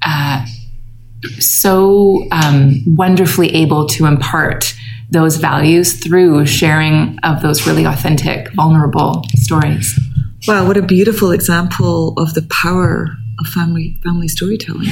uh, 0.05 0.45
so 1.39 2.27
um, 2.33 2.83
wonderfully 2.87 3.55
able 3.55 3.87
to 3.91 4.07
impart 4.07 4.75
those 5.11 5.37
values 5.37 6.03
through 6.03 6.47
sharing 6.47 7.21
of 7.21 7.41
those 7.41 7.69
really 7.69 7.85
authentic, 7.85 8.53
vulnerable 8.55 9.23
stories. 9.37 9.97
Wow, 10.49 10.67
what 10.67 10.79
a 10.79 10.83
beautiful 10.83 11.33
example 11.33 12.15
of 12.17 12.33
the 12.33 12.41
power 12.41 13.15
of 13.39 13.47
family 13.49 13.99
family 14.03 14.29
storytelling. 14.29 14.89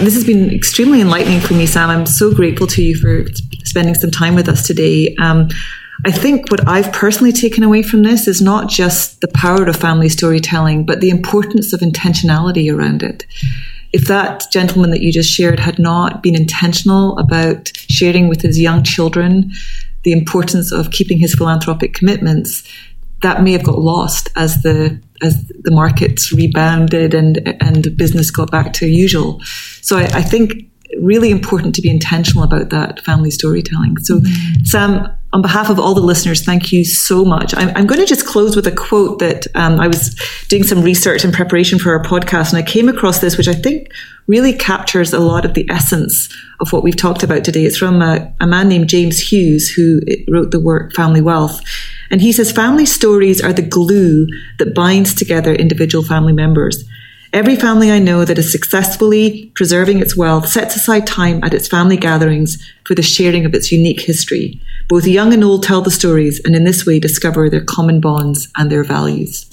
This 0.00 0.12
has 0.12 0.22
been 0.22 0.50
extremely 0.50 1.00
enlightening 1.00 1.40
for 1.40 1.54
me, 1.54 1.64
Sam. 1.64 1.88
I'm 1.88 2.04
so 2.04 2.34
grateful 2.34 2.66
to 2.66 2.82
you 2.82 2.94
for 2.94 3.24
spending 3.64 3.94
some 3.94 4.10
time 4.10 4.34
with 4.34 4.50
us 4.50 4.66
today. 4.66 5.14
Um, 5.18 5.48
I 6.04 6.10
think 6.10 6.50
what 6.50 6.68
I've 6.68 6.92
personally 6.92 7.32
taken 7.32 7.62
away 7.62 7.82
from 7.82 8.02
this 8.02 8.28
is 8.28 8.42
not 8.42 8.68
just 8.68 9.22
the 9.22 9.28
power 9.28 9.64
of 9.64 9.76
family 9.76 10.10
storytelling, 10.10 10.84
but 10.84 11.00
the 11.00 11.08
importance 11.08 11.72
of 11.72 11.80
intentionality 11.80 12.70
around 12.70 13.02
it 13.02 13.24
if 13.92 14.06
that 14.06 14.44
gentleman 14.52 14.90
that 14.90 15.00
you 15.00 15.12
just 15.12 15.28
shared 15.28 15.58
had 15.58 15.78
not 15.78 16.22
been 16.22 16.36
intentional 16.36 17.18
about 17.18 17.72
sharing 17.74 18.28
with 18.28 18.40
his 18.40 18.60
young 18.60 18.84
children 18.84 19.50
the 20.02 20.12
importance 20.12 20.72
of 20.72 20.90
keeping 20.90 21.18
his 21.18 21.34
philanthropic 21.34 21.92
commitments, 21.92 22.62
that 23.22 23.42
may 23.42 23.52
have 23.52 23.64
got 23.64 23.78
lost 23.78 24.30
as 24.36 24.62
the 24.62 25.00
as 25.22 25.46
the 25.62 25.70
markets 25.70 26.32
rebounded 26.32 27.14
and 27.14 27.56
and 27.60 27.96
business 27.96 28.30
got 28.30 28.50
back 28.50 28.72
to 28.74 28.86
usual. 28.86 29.40
So 29.82 29.98
I, 29.98 30.04
I 30.14 30.22
think 30.22 30.70
really 30.98 31.30
important 31.30 31.74
to 31.76 31.82
be 31.82 31.90
intentional 31.90 32.44
about 32.44 32.70
that 32.70 33.00
family 33.00 33.30
storytelling. 33.30 33.96
So, 33.98 34.18
mm-hmm. 34.18 34.64
Sam, 34.64 35.08
on 35.32 35.42
behalf 35.42 35.70
of 35.70 35.78
all 35.78 35.94
the 35.94 36.00
listeners, 36.00 36.42
thank 36.42 36.72
you 36.72 36.84
so 36.84 37.24
much. 37.24 37.54
I'm, 37.56 37.68
I'm 37.76 37.86
going 37.86 38.00
to 38.00 38.06
just 38.06 38.26
close 38.26 38.56
with 38.56 38.66
a 38.66 38.72
quote 38.72 39.20
that 39.20 39.46
um, 39.54 39.78
I 39.78 39.86
was 39.86 40.16
doing 40.48 40.64
some 40.64 40.82
research 40.82 41.24
in 41.24 41.30
preparation 41.30 41.78
for 41.78 41.96
our 41.96 42.02
podcast, 42.02 42.52
and 42.52 42.58
I 42.58 42.62
came 42.62 42.88
across 42.88 43.20
this, 43.20 43.36
which 43.36 43.48
I 43.48 43.54
think 43.54 43.92
really 44.26 44.52
captures 44.52 45.12
a 45.12 45.20
lot 45.20 45.44
of 45.44 45.54
the 45.54 45.68
essence 45.70 46.28
of 46.60 46.72
what 46.72 46.82
we've 46.82 46.96
talked 46.96 47.22
about 47.22 47.44
today. 47.44 47.64
It's 47.64 47.78
from 47.78 48.02
a, 48.02 48.32
a 48.40 48.46
man 48.46 48.68
named 48.68 48.88
James 48.88 49.20
Hughes, 49.20 49.70
who 49.70 50.00
wrote 50.28 50.50
the 50.50 50.60
work 50.60 50.92
Family 50.94 51.20
Wealth. 51.20 51.60
And 52.10 52.20
he 52.20 52.32
says, 52.32 52.52
Family 52.52 52.86
stories 52.86 53.42
are 53.42 53.52
the 53.52 53.62
glue 53.62 54.26
that 54.58 54.74
binds 54.74 55.14
together 55.14 55.54
individual 55.54 56.04
family 56.04 56.32
members. 56.32 56.84
Every 57.32 57.54
family 57.54 57.92
I 57.92 58.00
know 58.00 58.24
that 58.24 58.38
is 58.38 58.50
successfully 58.50 59.52
preserving 59.54 60.00
its 60.00 60.16
wealth 60.16 60.48
sets 60.48 60.74
aside 60.74 61.06
time 61.06 61.44
at 61.44 61.54
its 61.54 61.68
family 61.68 61.96
gatherings 61.96 62.60
for 62.84 62.96
the 62.96 63.02
sharing 63.02 63.44
of 63.44 63.54
its 63.54 63.70
unique 63.70 64.00
history. 64.00 64.60
Both 64.88 65.06
young 65.06 65.32
and 65.32 65.44
old 65.44 65.62
tell 65.62 65.80
the 65.80 65.92
stories 65.92 66.40
and 66.44 66.56
in 66.56 66.64
this 66.64 66.84
way 66.84 66.98
discover 66.98 67.48
their 67.48 67.64
common 67.64 68.00
bonds 68.00 68.48
and 68.56 68.70
their 68.70 68.82
values. 68.82 69.46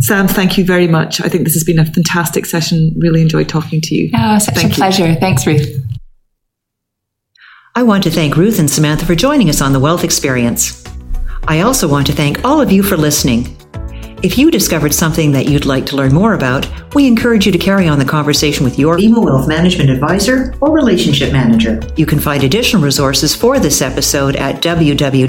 Sam, 0.00 0.28
thank 0.28 0.58
you 0.58 0.64
very 0.64 0.86
much. 0.86 1.20
I 1.22 1.28
think 1.28 1.44
this 1.44 1.54
has 1.54 1.64
been 1.64 1.78
a 1.78 1.86
fantastic 1.86 2.44
session. 2.44 2.94
Really 2.98 3.22
enjoyed 3.22 3.48
talking 3.48 3.80
to 3.80 3.94
you. 3.94 4.10
Oh, 4.14 4.38
such 4.38 4.54
thank 4.54 4.72
a 4.72 4.74
pleasure. 4.74 5.14
Thanks, 5.14 5.46
Ruth. 5.46 5.82
I 7.78 7.82
want 7.84 8.02
to 8.02 8.10
thank 8.10 8.36
Ruth 8.36 8.58
and 8.58 8.68
Samantha 8.68 9.06
for 9.06 9.14
joining 9.14 9.48
us 9.48 9.60
on 9.60 9.72
the 9.72 9.78
Wealth 9.78 10.02
Experience. 10.02 10.82
I 11.46 11.60
also 11.60 11.86
want 11.86 12.08
to 12.08 12.12
thank 12.12 12.44
all 12.44 12.60
of 12.60 12.72
you 12.72 12.82
for 12.82 12.96
listening. 12.96 13.56
If 14.20 14.36
you 14.36 14.50
discovered 14.50 14.92
something 14.92 15.30
that 15.30 15.48
you'd 15.48 15.64
like 15.64 15.86
to 15.86 15.94
learn 15.94 16.12
more 16.12 16.34
about, 16.34 16.68
we 16.96 17.06
encourage 17.06 17.46
you 17.46 17.52
to 17.52 17.58
carry 17.58 17.86
on 17.86 18.00
the 18.00 18.04
conversation 18.04 18.64
with 18.64 18.80
your 18.80 18.98
BMO 18.98 19.24
Wealth 19.24 19.46
Management 19.46 19.90
Advisor 19.90 20.56
or 20.60 20.72
Relationship 20.72 21.32
Manager. 21.32 21.80
You 21.94 22.04
can 22.04 22.18
find 22.18 22.42
additional 22.42 22.82
resources 22.82 23.36
for 23.36 23.60
this 23.60 23.80
episode 23.80 24.34
at 24.34 24.60
www.bmo.com 24.60 25.24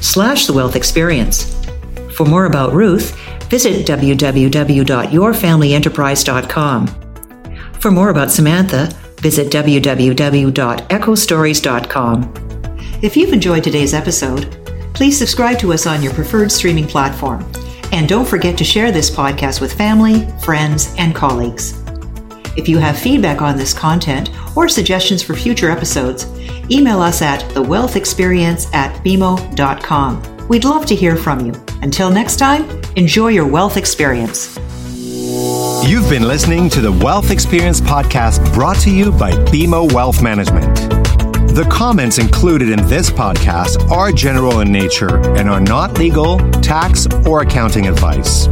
slash 0.00 0.46
the 0.46 0.54
wealth 0.54 0.74
experience. 0.74 1.54
For 2.14 2.24
more 2.24 2.46
about 2.46 2.72
Ruth, 2.72 3.14
visit 3.50 3.86
www.yourfamilyenterprise.com. 3.86 6.86
For 7.78 7.90
more 7.90 8.08
about 8.08 8.30
Samantha, 8.30 8.88
visit 9.22 9.50
www.echostories.com. 9.50 12.34
If 13.02 13.16
you've 13.16 13.32
enjoyed 13.32 13.64
today's 13.64 13.94
episode, 13.94 14.58
please 14.94 15.18
subscribe 15.18 15.58
to 15.60 15.72
us 15.72 15.86
on 15.86 16.02
your 16.02 16.12
preferred 16.12 16.52
streaming 16.52 16.86
platform. 16.86 17.50
And 17.92 18.06
don't 18.08 18.28
forget 18.28 18.58
to 18.58 18.64
share 18.64 18.92
this 18.92 19.10
podcast 19.10 19.60
with 19.60 19.72
family, 19.72 20.26
friends, 20.44 20.94
and 20.98 21.14
colleagues. 21.14 21.78
If 22.56 22.68
you 22.68 22.78
have 22.78 22.98
feedback 22.98 23.40
on 23.40 23.56
this 23.56 23.72
content 23.72 24.30
or 24.56 24.68
suggestions 24.68 25.22
for 25.22 25.34
future 25.34 25.70
episodes, 25.70 26.26
email 26.70 27.00
us 27.00 27.22
at 27.22 27.40
thewealthexperience 27.52 28.72
at 28.74 28.94
bmo.com. 29.04 30.48
We'd 30.48 30.64
love 30.64 30.86
to 30.86 30.94
hear 30.94 31.16
from 31.16 31.46
you. 31.46 31.52
Until 31.82 32.10
next 32.10 32.36
time, 32.36 32.68
enjoy 32.96 33.28
your 33.28 33.46
wealth 33.46 33.76
experience. 33.76 34.58
You've 35.84 36.08
been 36.08 36.22
listening 36.22 36.70
to 36.70 36.80
the 36.80 36.92
Wealth 36.92 37.32
Experience 37.32 37.80
podcast 37.80 38.54
brought 38.54 38.78
to 38.78 38.90
you 38.90 39.10
by 39.10 39.32
BMO 39.32 39.92
Wealth 39.92 40.22
Management. 40.22 40.76
The 41.56 41.66
comments 41.70 42.18
included 42.18 42.70
in 42.70 42.86
this 42.86 43.10
podcast 43.10 43.90
are 43.90 44.12
general 44.12 44.60
in 44.60 44.70
nature 44.70 45.18
and 45.36 45.50
are 45.50 45.60
not 45.60 45.98
legal, 45.98 46.38
tax, 46.60 47.08
or 47.26 47.42
accounting 47.42 47.88
advice. 47.88 48.46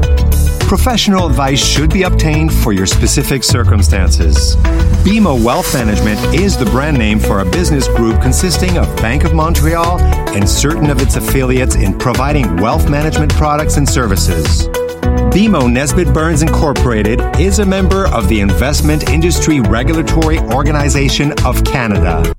Professional 0.66 1.28
advice 1.28 1.64
should 1.64 1.93
be 1.93 2.03
obtained 2.03 2.53
for 2.53 2.72
your 2.72 2.87
specific 2.87 3.45
circumstances. 3.45 4.57
BMO 5.05 5.43
Wealth 5.43 5.72
Management 5.72 6.35
is 6.35 6.57
the 6.57 6.66
brand 6.66 6.99
name 6.99 7.20
for 7.20 7.41
a 7.41 7.45
business 7.45 7.87
group 7.87 8.20
consisting 8.20 8.76
of 8.76 8.95
Bank 8.97 9.22
of 9.22 9.35
Montreal 9.35 10.01
and 10.35 10.49
certain 10.49 10.91
of 10.91 11.01
its 11.01 11.14
affiliates 11.14 11.76
in 11.76 11.97
providing 11.97 12.57
wealth 12.57 12.91
management 12.91 13.33
products 13.35 13.76
and 13.76 13.89
services. 13.89 14.68
BMO 15.31 15.72
Nesbitt 15.72 16.12
Burns 16.12 16.43
Incorporated 16.43 17.20
is 17.39 17.61
a 17.61 17.64
member 17.64 18.09
of 18.09 18.28
the 18.28 18.41
Investment 18.41 19.11
Industry 19.11 19.61
Regulatory 19.61 20.41
Organization 20.41 21.33
of 21.45 21.64
Canada. 21.64 22.35